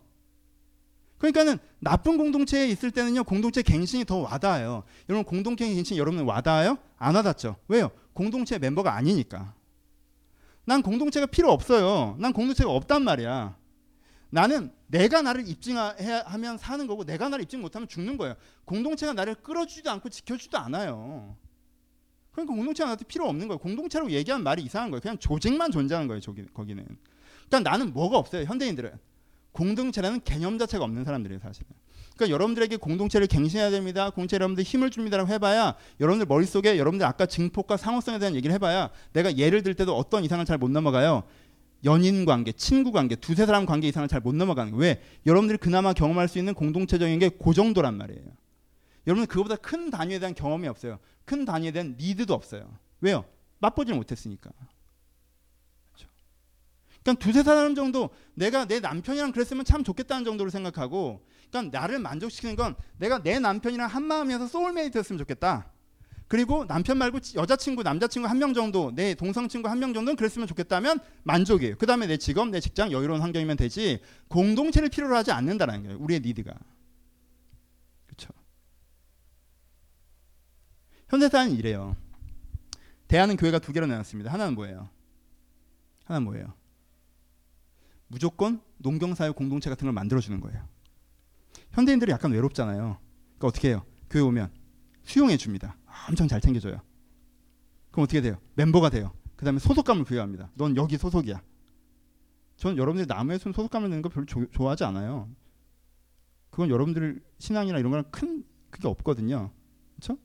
[1.17, 4.83] 그러니까는 나쁜 공동체에 있을 때는요 공동체 갱신이 더 와닿아요.
[5.09, 6.77] 여러분 공동체 갱신 여러분 와닿아요?
[6.97, 7.55] 안 와닿죠.
[7.67, 7.91] 왜요?
[8.13, 9.53] 공동체 멤버가 아니니까.
[10.65, 12.15] 난 공동체가 필요 없어요.
[12.19, 13.55] 난 공동체가 없단 말이야.
[14.29, 18.35] 나는 내가 나를 입증하면 사는 거고 내가 나를 입증 못하면 죽는 거예요.
[18.65, 21.37] 공동체가 나를 끌어주지도 않고 지켜주지도 않아요.
[22.31, 23.57] 그러니까 공동체가 나한테 필요 없는 거예요.
[23.59, 25.01] 공동체라고 얘기하는 말이 이상한 거예요.
[25.01, 26.19] 그냥 조직만 존재하는 거예요.
[26.19, 26.85] 저기, 거기는.
[27.47, 28.43] 그러니까 나는 뭐가 없어요.
[28.43, 28.91] 현대인들은.
[29.57, 31.67] 공동체라는 개념 자체가 없는 사람들이에요, 사실은.
[32.15, 34.09] 그러니까 여러분들에게 공동체를 갱신해야 됩니다.
[34.11, 39.35] 공동체 여러분들 힘을 줍니다라고 해봐야 여러분들 머릿속에 여러분들 아까 증폭과 상호성에 대한 얘기를 해봐야 내가
[39.37, 41.23] 예를 들 때도 어떤 이상을 잘 못 넘어가요.
[41.85, 44.81] 연인 관계, 친구 관계, 두세 사람 관계 이상을 잘 못 넘어가는 거예요.
[44.81, 45.01] 왜?
[45.27, 48.25] 여러분들이 그나마 경험할 수 있는 공동체적인 게 그 정도란 말이에요.
[49.05, 50.97] 여러분 그거보다 큰 단위에 대한 경험이 없어요.
[51.25, 52.77] 큰 단위에 대한 니드도 없어요.
[53.01, 53.25] 왜요?
[53.59, 54.49] 맛보질 못했으니까.
[57.07, 62.57] 그러니까 두세 사람 정도 내가 내 남편이랑 그랬으면 참 좋겠다는 정도로 생각하고 그러니까 나를 만족시키는
[62.57, 65.71] 건 내가 내 남편이랑 한 마음이어서 소울메이트였으면 좋겠다.
[66.27, 70.99] 그리고 남편 말고 여자친구, 남자친구 한 명 정도, 내 동성친구 한 명 정도는 그랬으면 좋겠다면
[71.23, 71.77] 만족이에요.
[71.77, 75.97] 그 다음에 내 직업, 내 직장, 여유로운 환경이면 되지 공동체를 필요로 하지 않는다는 거예요.
[75.99, 76.53] 우리의 니드가.
[78.07, 78.33] 그렇죠.
[81.07, 81.95] 현대 사는 이래요.
[83.07, 84.33] 대안은 교회가 두 개로 나눴습니다.
[84.33, 84.89] 하나는 뭐예요?
[86.03, 86.66] 하나는 뭐예요?
[88.07, 90.67] 무조건 농경사회 공동체 같은 걸 만들어주는 거예요.
[91.71, 92.97] 현대인들이 약간 외롭잖아요.
[93.37, 93.85] 그러니까 어떻게 해요?
[94.09, 94.51] 교회 오면
[95.03, 95.77] 수용해 줍니다.
[96.09, 96.81] 엄청 잘 챙겨줘요.
[97.91, 98.37] 그럼 어떻게 돼요?
[98.55, 99.13] 멤버가 돼요.
[99.35, 100.51] 그 다음에 소속감을 부여합니다.
[100.55, 101.41] 넌 여기 소속이야.
[102.57, 105.29] 저는 여러분들이 나무에 손 소속감을 내는 거 별로 조, 좋아하지 않아요.
[106.49, 109.51] 그건 여러분들 신앙이나 이런 거랑 큰 그게 없거든요.
[109.95, 110.17] 그렇죠?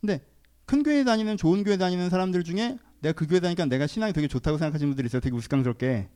[0.00, 0.24] 근데
[0.66, 4.28] 큰 교회 다니는 좋은 교회 다니는 사람들 중에 내가 그 교회 다니까 내가 신앙이 되게
[4.28, 5.20] 좋다고 생각하시는 분들이 있어요.
[5.20, 6.08] 되게 우스꽝스럽게.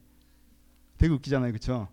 [1.01, 1.51] 되게 웃기잖아요.
[1.53, 1.88] 그렇죠?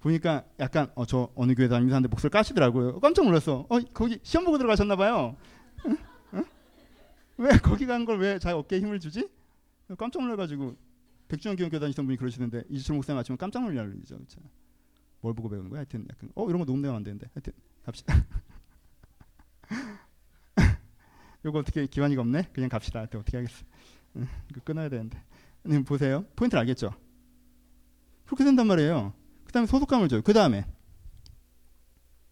[0.00, 3.00] 보니까 약간 어 저 어느 교회 다니면서 하는데 목소리 까시더라고요.
[3.00, 3.66] 깜짝 놀랐어.
[3.68, 5.36] 어 거기 시험 보고 들어가셨나 봐요.
[5.86, 5.96] 응?
[6.34, 6.44] 응?
[7.38, 9.28] 왜 거기 간 걸 왜 자기 어깨에 힘을 주지?
[9.96, 10.76] 깜짝 놀라가지고
[11.28, 14.16] 백주년 교회 다니시던 분이 그러시는데 이주철 목사님 아침에 깜짝 놀랄죠.
[14.16, 14.40] 그렇죠?
[15.22, 15.78] 뭘 보고 배우는 거야?
[15.78, 17.52] 하여튼 약간 어 이런 거 녹음되면 안 되는데 하여튼
[17.84, 18.14] 갑시다.
[21.44, 22.50] 요거 어떻게 기반이가 없네?
[22.52, 23.00] 그냥 갑시다.
[23.02, 23.64] 어떻게 하겠어?
[24.16, 24.28] 응,
[24.64, 25.18] 끊어야 되는데.
[25.86, 26.24] 보세요.
[26.36, 26.90] 포인트를 알겠죠?
[28.32, 29.12] 그렇게 된단 말이에요.
[29.44, 30.22] 그 다음에 소속감을 줘요.
[30.22, 30.64] 그 다음에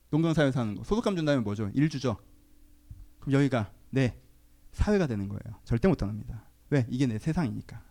[0.08, 0.82] 농경사회에서 하는 거.
[0.82, 1.70] 소속감 준 다음에 뭐죠?
[1.74, 2.16] 일 주죠.
[3.18, 4.18] 그럼 여기가 내
[4.72, 5.60] 사회가 되는 거예요.
[5.64, 6.48] 절대 못 떠납니다.
[6.70, 6.86] 왜?
[6.88, 7.82] 이게 내 세상이니까.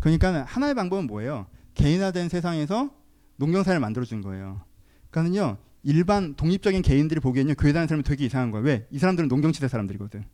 [0.00, 1.46] 그러니까 하나의 방법은 뭐예요?
[1.74, 2.92] 개인화된 세상에서
[3.36, 4.64] 농경사회를 만들어준 거예요.
[5.10, 8.66] 그러니까는요, 일반 독립적인 개인들이 보기에는 교회 다니는 사람이 되게 이상한 거예요.
[8.66, 8.88] 왜?
[8.90, 10.24] 이 사람들은 농경시대 사람들이거든.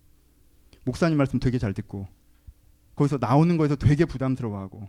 [0.84, 2.08] 목사님 말씀 되게 잘 듣고,
[2.96, 4.88] 거기서 나오는 거에서 되게 부담스러워하고,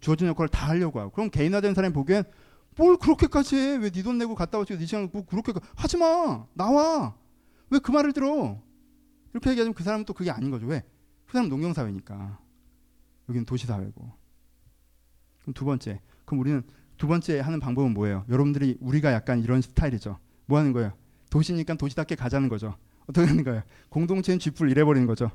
[0.00, 2.24] 주어진 역할을 다 하려고 하고 그럼 개인화된 사람이 보기엔
[2.76, 3.76] 뭘 그렇게까지 해?
[3.76, 4.76] 왜 네 돈 내고 갔다 오지?
[4.78, 6.44] 네 시간 뭐 그렇게 하지 마.
[6.52, 7.14] 나와.
[7.70, 8.60] 왜 그 말을 들어?
[9.32, 10.66] 이렇게 얘기하면 그 사람은 또 그게 아닌 거죠.
[10.66, 10.82] 왜?
[11.26, 12.38] 그 사람은 농경사회니까.
[13.30, 14.12] 여기는 도시사회고.
[15.42, 16.00] 그럼 두 번째.
[16.26, 16.62] 그럼 우리는
[16.98, 18.24] 두 번째 하는 방법은 뭐예요?
[18.28, 20.18] 여러분들이 우리가 약간 이런 스타일이죠.
[20.44, 20.92] 뭐 하는 거예요?
[21.30, 22.76] 도시니까 도시답게 가자는 거죠.
[23.08, 23.62] 어떻게 하는 거예요?
[23.88, 25.30] 공동체는 쥐뿔 잃어버리는 거죠.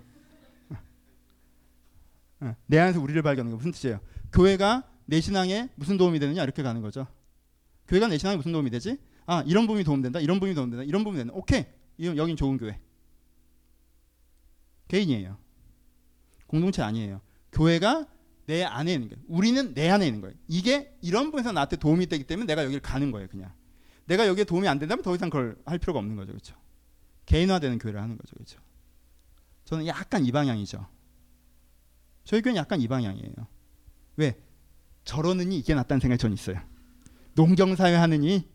[2.41, 3.99] 어, 내 안에서 우리를 발견하는 거 무슨 뜻이에요?
[4.31, 7.07] 교회가 내 신앙에 무슨 도움이 되느냐 이렇게 가는 거죠.
[7.87, 8.97] 교회가 내 신앙에 무슨 도움이 되지?
[9.25, 10.19] 아 이런 부분이 도움된다.
[10.19, 10.83] 이런 부분이 도움된다.
[10.83, 11.33] 이런 부분이 된다.
[11.35, 11.65] 오케이.
[11.99, 12.79] 여긴 좋은 교회.
[14.87, 15.37] 개인이에요.
[16.47, 17.21] 공동체 아니에요.
[17.51, 18.07] 교회가
[18.47, 19.23] 내 안에 있는 거예요.
[19.27, 20.35] 우리는 내 안에 있는 거예요.
[20.47, 23.27] 이게 이런 부분에서 나한테 도움이 되기 때문에 내가 여기를 가는 거예요.
[23.27, 23.53] 그냥.
[24.05, 26.31] 내가 여기에 도움이 안 된다면 더 이상 그걸 할 필요가 없는 거죠.
[26.31, 26.55] 그렇죠?
[27.25, 28.33] 개인화되는 교회를 하는 거죠.
[28.33, 28.59] 그렇죠?
[29.65, 30.85] 저는 약간 이 방향이죠.
[32.31, 33.33] 저희 교회는 약간 이 방향이에요.
[34.15, 34.41] 왜?
[35.03, 36.61] 저러느니 이게 낫다는 생각이 전 있어요.
[37.35, 38.47] 농경사회 하느니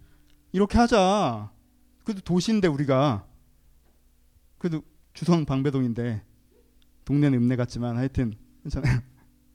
[0.53, 1.53] 이렇게 하자.
[2.03, 3.27] 그래도 도시인데 우리가
[4.57, 6.25] 그래도 주성 방배동인데
[7.05, 9.01] 동네는 읍내 같지만 하여튼 괜찮아요.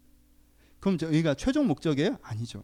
[0.80, 2.20] 그럼 저희가 최종 목적이에요?
[2.22, 2.62] 아니죠.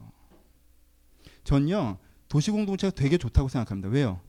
[1.43, 1.97] 전요
[2.27, 3.89] 도시 공동체가 되게 좋다고 생각합니다.
[3.89, 4.21] 왜요?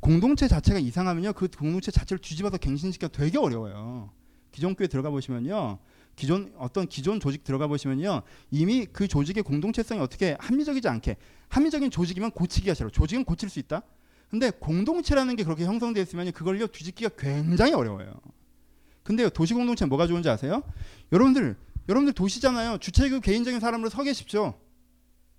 [0.00, 4.10] 공동체 자체가 이상하면요 그 공동체 자체를 뒤집어서 갱신시키기가 되게 어려워요.
[4.52, 5.78] 기존 교회 들어가 보시면요
[6.16, 8.22] 기존 어떤 기존 조직 들어가 보시면요.
[8.50, 11.16] 이미 그 조직의 공동체성이 어떻게 합리적이지 않게
[11.48, 13.82] 합리적인 조직이면 고치기가 싫어 조직은 고칠 수 있다.
[14.30, 16.66] 근데 공동체라는 게 그렇게 형성되어 있으면 그걸요.
[16.68, 18.14] 뒤집기가 굉장히 어려워요.
[19.02, 19.30] 근데요.
[19.30, 20.62] 도시 공동체 뭐가 좋은지 아세요?
[21.12, 21.56] 여러분들
[21.88, 22.78] 여러분들 도시잖아요.
[22.78, 24.54] 주체적 개인적인 사람으로 서 계십시오.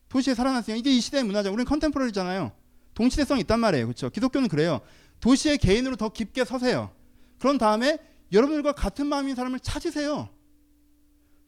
[0.09, 1.49] 도시에 살아났어요 이게 이 시대의 문화죠.
[1.49, 2.51] 우리는 컨템포러리잖아요.
[2.93, 3.88] 동시대성이 있단 말이에요.
[3.88, 4.09] 그렇죠?
[4.09, 4.82] 기독교는 그래요.
[5.19, 6.91] 도시의 개인으로 더 깊게 서세요.
[7.39, 7.97] 그런 다음에
[8.32, 10.30] 여러분들과 같은 마음인 사람을 찾으세요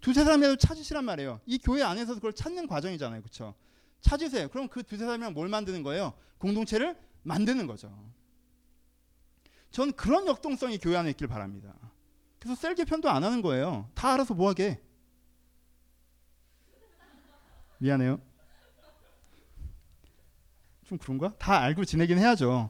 [0.06, 1.41] 두세 사람이라도 찾으시란 말이에요.
[1.47, 3.22] 이 교회 안에서 그걸 찾는 과정이잖아요.
[3.22, 3.56] 그렇죠?
[4.01, 4.49] 찾으세요.
[4.49, 6.14] 그럼 그 두세 사람이랑 뭘 만드는 거예요?
[6.38, 7.91] 공동체를 만드는 거죠.
[9.72, 11.74] 전 그런 역동성이 교회 안에 있길 바랍니다.
[12.38, 13.89] 그래서 셀 개편도 안 하는 거예요.
[13.95, 14.80] 다 알아서 뭐 하게.
[17.80, 18.22] 미안해요.
[20.86, 21.34] 좀 그런가?
[21.39, 22.70] 다 알고 지내긴 해야죠.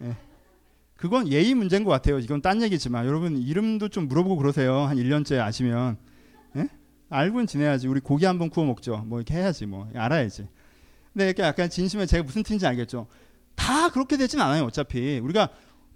[0.00, 0.16] 예.
[0.96, 2.18] 그건 예의 문제인 것 같아요.
[2.18, 4.80] 이건 딴 얘기지만 여러분 이름도 좀 물어보고 그러세요.
[4.80, 6.10] 한 1년째 아시면.
[7.12, 7.16] 예?
[7.16, 7.88] 알고는 지내야지.
[7.88, 8.98] 우리 고기 한번 구워 먹죠.
[9.06, 9.66] 뭐 이렇게 해야지.
[9.66, 10.48] 뭐 알아야지.
[11.12, 13.06] 근데 이렇게 약간 진심에 제가 무슨 뜻인지 알겠죠.
[13.54, 14.64] 다 그렇게 되진 않아요.
[14.64, 15.50] 어차피 우리가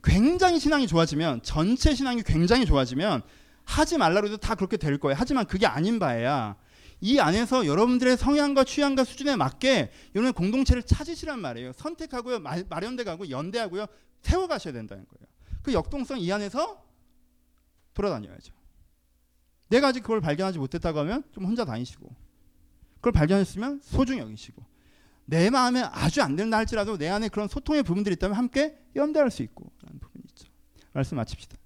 [0.04, 3.22] 굉장히 신앙이 좋아지면 전체 신앙이 굉장히 좋아지면
[3.64, 5.16] 하지 말라고 해도 다 그렇게 될 거예요.
[5.18, 6.56] 하지만 그게 아닌 바에야
[7.00, 11.72] 이 안에서 여러분들의 성향과 취향과 수준에 맞게 여러분 공동체를 찾으시란 말이에요.
[11.72, 13.86] 선택하고요, 마, 마련돼 가고 연대하고요,
[14.20, 15.26] 세워 가셔야 된다는 거예요.
[15.62, 16.82] 그 역동성 이 안에서
[17.92, 18.55] 돌아다녀야죠.
[19.68, 22.14] 내가 아직 그걸 발견하지 못했다고 하면 좀 혼자 다니시고,
[22.96, 24.64] 그걸 발견했으면 소중히 여기시고,
[25.24, 29.42] 내 마음에 아주 안 된다 할지라도 내 안에 그런 소통의 부분들이 있다면 함께 연대할 수
[29.42, 30.48] 있고, 라는 부분이 있죠.
[30.92, 31.56] 말씀 마칩시다.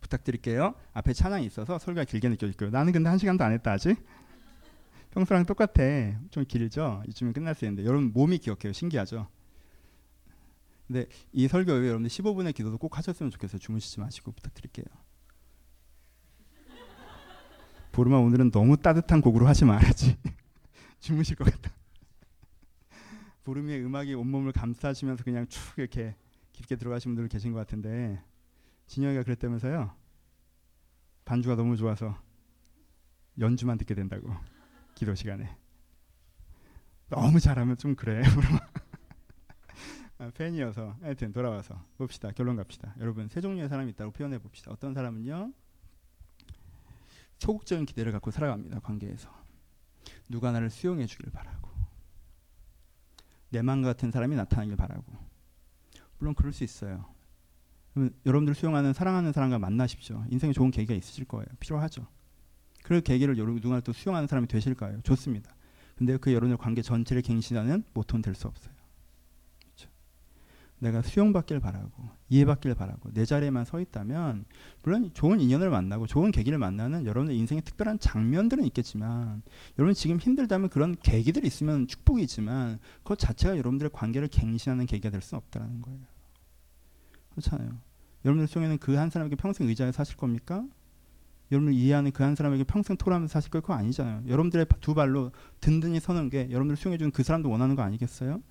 [0.00, 0.74] 부탁드릴게요.
[0.92, 2.70] 앞에 찬양이 있어서 설교가 길게 느껴질 거예요.
[2.70, 3.96] 나는 근데 한 시간도 안 했다 아직.
[5.10, 5.82] 평소랑 똑같아.
[6.30, 7.02] 좀 길죠.
[7.08, 8.72] 이쯤에 끝날 수 있는데 여러분 몸이 기억해요.
[8.72, 9.28] 신기하죠.
[10.86, 13.58] 근데 이 설교 외에 여러분들 15분의 기도도 꼭 하셨으면 좋겠어요.
[13.58, 14.84] 주무시지 마시고 부탁드릴게요.
[17.92, 20.18] 보르마 오늘은 너무 따뜻한 곡으로 하지 말아야지.
[21.00, 21.70] 주무실 것 같다.
[23.44, 26.16] 보름의 음악이 온몸을 감싸시면서 그냥 쭉 이렇게
[26.52, 28.22] 깊게 들어가신 분들 계신 것 같은데
[28.86, 29.94] 진영이가 그랬다면서요.
[31.24, 32.18] 반주가 너무 좋아서
[33.38, 34.34] 연주만 듣게 된다고
[34.94, 35.56] 기도 시간에.
[37.08, 38.22] 너무 잘하면 좀 그래.
[38.73, 38.73] 아,
[40.34, 42.30] 팬이어서 하여튼 돌아와서 봅시다.
[42.30, 42.94] 결론 갑시다.
[43.00, 44.70] 여러분 세 종류의 사람이 있다고 표현해 봅시다.
[44.70, 45.52] 어떤 사람은요.
[47.38, 48.80] 소극적인 기대를 갖고 살아갑니다.
[48.80, 49.28] 관계에서.
[50.28, 51.70] 누가 나를 수용해 주길 바라고.
[53.50, 55.04] 내 맘 같은 사람이 나타나길 바라고.
[56.18, 57.12] 물론 그럴 수 있어요.
[58.26, 60.24] 여러분들 수용하는 사랑하는 사람과 만나십시오.
[60.30, 61.46] 인생에 좋은 계기가 있으실 거예요.
[61.60, 62.06] 필요하죠.
[62.82, 65.00] 그 계기를 누군가 또 수용하는 사람이 되실 거예요.
[65.02, 65.54] 좋습니다.
[65.96, 68.74] 근데 그 여러분의 관계 전체를 갱신하는 모토는 될 수 없어요.
[70.84, 71.90] 내가 수용받길 바라고
[72.28, 74.44] 이해받길 바라고 내 자리에만 서 있다면
[74.82, 79.42] 물론 좋은 인연을 만나고 좋은 계기를 만나는 여러분의 인생의 특별한 장면들은 있겠지만
[79.78, 85.38] 여러분 지금 힘들다면 그런 계기들이 있으면 축복이지만 그것 자체가 여러분들의 관계를 갱신하는 계기가 될 수는
[85.38, 86.00] 없다는 거예요.
[87.30, 87.78] 그렇잖아요.
[88.24, 90.64] 여러분들 속에는 그 한 사람에게 평생 의지하여 사실 겁니까?
[91.52, 94.24] 여러분을 이해하는 그 한 사람에게 평생 토라면서 사실 거 그거 아니잖아요.
[94.28, 98.42] 여러분들의 두 발로 든든히 서는 게 여러분들 수용해 주는 그 사람도 원하는 거 아니겠어요?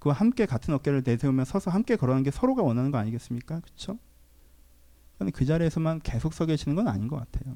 [0.00, 3.60] 그와 함께 같은 어깨를 내세우며 서서 함께 걸어가는 게 서로가 원하는 거 아니겠습니까?
[3.60, 3.98] 그렇죠?
[5.32, 7.54] 그 자리에서만 계속 서 계시는 건 아닌 것 같아요.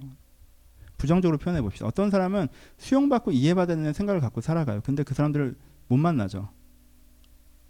[0.98, 1.86] 부정적으로 표현해 봅시다.
[1.86, 4.80] 어떤 사람은 수용받고 이해받는 생각을 갖고 살아가요.
[4.82, 5.56] 근데 그 사람들을
[5.88, 6.48] 못 만나죠.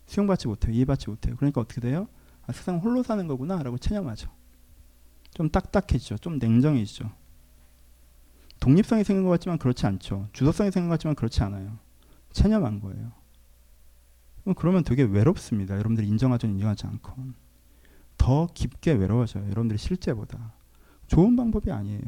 [0.06, 0.74] 수용받지 못해요.
[0.74, 1.36] 이해받지 못해요.
[1.36, 2.08] 그러니까 어떻게 돼요?
[2.46, 4.30] 아, 세상 홀로 사는 거구나 라고 체념하죠.
[5.34, 6.18] 좀 딱딱해지죠.
[6.18, 7.10] 좀 냉정해지죠.
[8.60, 10.28] 독립성이 생긴 것 같지만 그렇지 않죠.
[10.32, 11.78] 주도성이 생긴 것 같지만 그렇지 않아요.
[12.32, 13.12] 체념한 거예요.
[14.56, 15.74] 그러면 되게 외롭습니다.
[15.74, 17.12] 여러분들이 인정하죠, 인정하지 않고.
[18.16, 19.44] 더 깊게 외로워져요.
[19.44, 20.52] 여러분들이 실제보다.
[21.06, 22.00] 좋은 방법이 아니에요.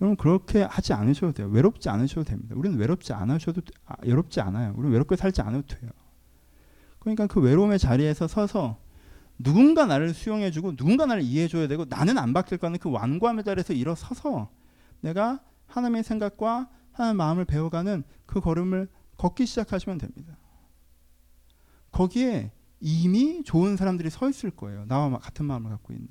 [0.00, 1.48] 여러분 그렇게 하지 않으셔도 돼요.
[1.48, 2.54] 외롭지 않으셔도 됩니다.
[2.58, 4.72] 우리는 외롭지 않으셔도 아, 외롭지 않아요.
[4.76, 5.90] 우리는 외롭게 살지 않아도 돼요.
[6.98, 8.78] 그러니까 그 외로움의 자리에서 서서
[9.38, 14.50] 누군가 나를 수용해주고 누군가 나를 이해해줘야 되고 나는 안 바뀔 거는 그 완고함의 자리에서 일어서서
[15.00, 18.88] 내가 하나님의 생각과 하나님의 마음을 배워가는 그 걸음을
[19.22, 20.36] 걷기 시작하시면 됩니다.
[21.92, 22.50] 거기에
[22.80, 24.84] 이미 좋은 사람들이 서 있을 거예요.
[24.88, 26.08] 나와 같은 마음을 갖고 있는.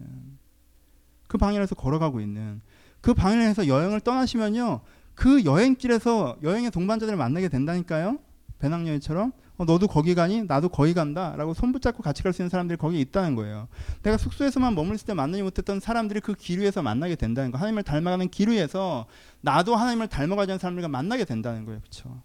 [1.27, 2.61] 그 방향에서 걸어가고 있는.
[3.01, 4.81] 그 방향에서 여행을 떠나시면요.
[5.13, 8.19] 그 여행길에서 여행의 동반자들을 만나게 된다니까요.
[8.59, 10.43] 배낭여행처럼 어, 너도 거기 가니?
[10.43, 11.35] 나도 거기 간다.
[11.35, 13.67] 라고 손 붙잡고 같이 갈 수 있는 사람들이 거기 있다는 거예요.
[14.03, 17.57] 내가 숙소에서만 머물렀을 때 만나지 못했던 사람들이 그 길 위에서 만나게 된다는 거.
[17.57, 19.05] 하나님을 닮아가는 길 위에서
[19.41, 21.81] 나도 하나님을 닮아가지 않는 사람들과 만나게 된다는 거예요.
[21.81, 22.21] 그렇죠?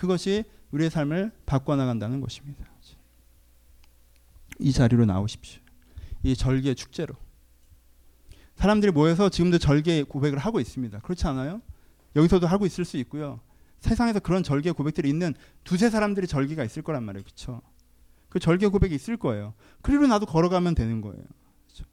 [0.00, 2.64] 그것이 우리의 삶을 바꿔나간다는 것입니다.
[4.58, 5.60] 이 자리로 나오십시오.
[6.22, 7.16] 이 절기의 축제로.
[8.54, 11.00] 사람들이 모여서 지금도 절개 고백을 하고 있습니다.
[11.00, 11.60] 그렇지 않아요?
[12.16, 13.40] 여기서도 하고 있을 수 있고요.
[13.80, 15.34] 세상에서 그런 절개 고백들이 있는
[15.64, 17.22] 두세 사람들이 절개가 있을 거란 말이에요.
[17.22, 17.60] 그렇죠?
[18.30, 19.52] 그 절개 고백이 있을 거예요.
[19.82, 21.22] 그리고 나도 걸어가면 되는 거예요.
[21.66, 21.84] 그렇죠?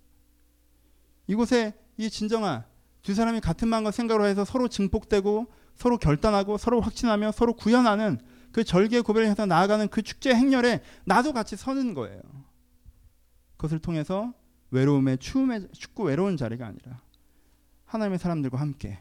[1.27, 2.63] 이곳에 이 진정한
[3.01, 5.47] 두 사람이 같은 마음과 생각으로 해서 서로 증폭되고
[5.77, 8.19] 서로 결단하고 서로 확신하며 서로 구현하는
[8.51, 12.21] 그 절개 고백을 해서 나아가는 그 축제 행렬에 나도 같이 서는 거예요.
[13.55, 14.33] 그것을 통해서
[14.71, 16.99] 외로움의 추움의 춥고 외로운 자리가 아니라
[17.85, 18.99] 하나님의 사람들과 함께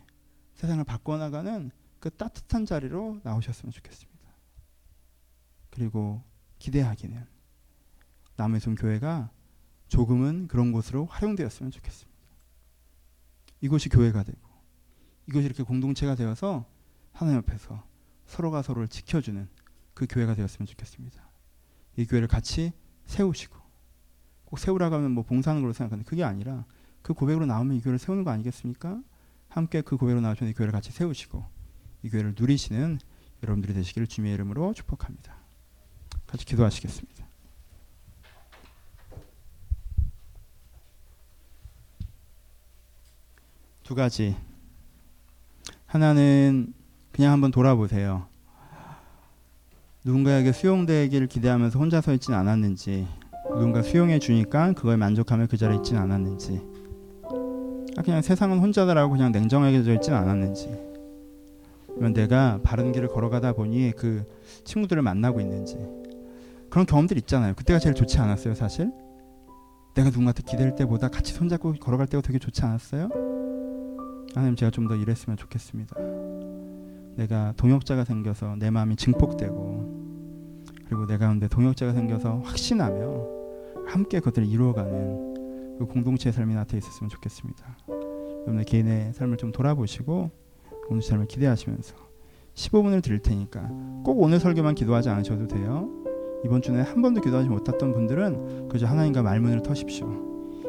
[0.55, 4.17] 세상을 바꿔나가는 그 따뜻한 자리로 나오셨으면 좋겠습니다.
[5.71, 6.23] 그리고
[6.59, 7.27] 기대하기는
[8.37, 9.31] 남의 손 교회가
[9.89, 12.17] 조금은 그런 곳으로 활용되었으면 좋겠습니다.
[13.61, 14.46] 이곳이 교회가 되고
[15.29, 16.65] 이것이 이렇게 공동체가 되어서
[17.13, 17.85] 하나님 앞에서
[18.27, 19.49] 서로가 서로를 지켜주는
[19.95, 21.23] 그 교회가 되었으면 좋겠습니다.
[21.97, 22.73] 이 교회를 같이
[23.07, 23.57] 세우시고
[24.45, 26.65] 꼭 세우라고 하면 뭐 봉사하는 걸로 생각하는데 그게 아니라
[27.03, 29.01] 그 고백으로 나오면 이 교회를 세우는 거 아니겠습니까?
[29.49, 31.45] 함께 그 고백으로 나오시면 이 교회를 같이 세우시고
[32.03, 32.99] 이 교회를 누리시는
[33.43, 35.37] 여러분들이 되시기를 주님의 이름으로 축복합니다.
[36.27, 37.27] 같이 기도하시겠습니다.
[43.83, 44.37] 두 가지.
[45.97, 46.75] 하나는
[47.11, 48.27] 그냥 한번 돌아보세요.
[50.05, 53.07] 누군가에게 수용되기를 기대하면서 혼자 서 있진 않았는지,
[53.49, 56.61] 누군가 수용해 주니까 그걸 만족하며 그 자리에 있진 않았는지,
[57.97, 60.69] 아, 그냥 세상은 혼자다라고 그냥 냉정하게 있진 않았는지,
[61.89, 64.23] 아니면 내가 바른 길을 걸어가다 보니 그
[64.65, 65.79] 친구들을 만나고 있는지
[66.69, 67.55] 그런 경험들 있잖아요.
[67.55, 68.93] 그때가 제일 좋지 않았어요, 사실?
[69.95, 73.26] 내가 누군가한테 기댈 때보다 같이 손잡고 걸어갈 때가 되게 좋지 않았어요?
[74.37, 75.97] 하나님 제가 좀더 이랬으면 좋겠습니다.
[77.17, 83.27] 내가 동역자가 생겨서 내 마음이 증폭되고 그리고 내 가운데 동역자가 생겨서 확신하며
[83.87, 87.79] 함께 그것들을 이루어가는 그 공동체의 삶이 나타나 있었으면 좋겠습니다.
[87.89, 90.31] 여러분의 개인의 삶을 좀 돌아보시고
[90.87, 91.97] 공동체 삶을 기대하시면서
[92.53, 93.63] 15분을 드릴 테니까
[94.05, 95.89] 꼭 오늘 설교만 기도하지 않으셔도 돼요.
[96.45, 100.07] 이번 주에 한 번도 기도하지 못했던 분들은 그저 하나님과 말문을 터십시오.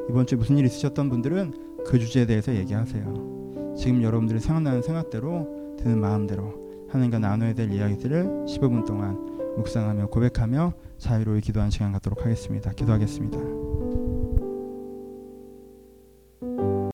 [0.10, 3.37] 이번 주에 무슨 일 있으셨던 분들은 그 주제에 대해서 얘기하세요.
[3.78, 9.16] 지금 여러분들이 생각나는 생각대로 드는 마음대로 하나님과 나눠야 될 이야기들을 15분 동안
[9.58, 12.72] 묵상하며 고백하며 자유로이 기도하는 시간 갖도록 하겠습니다.
[12.72, 13.87] 기도하겠습니다.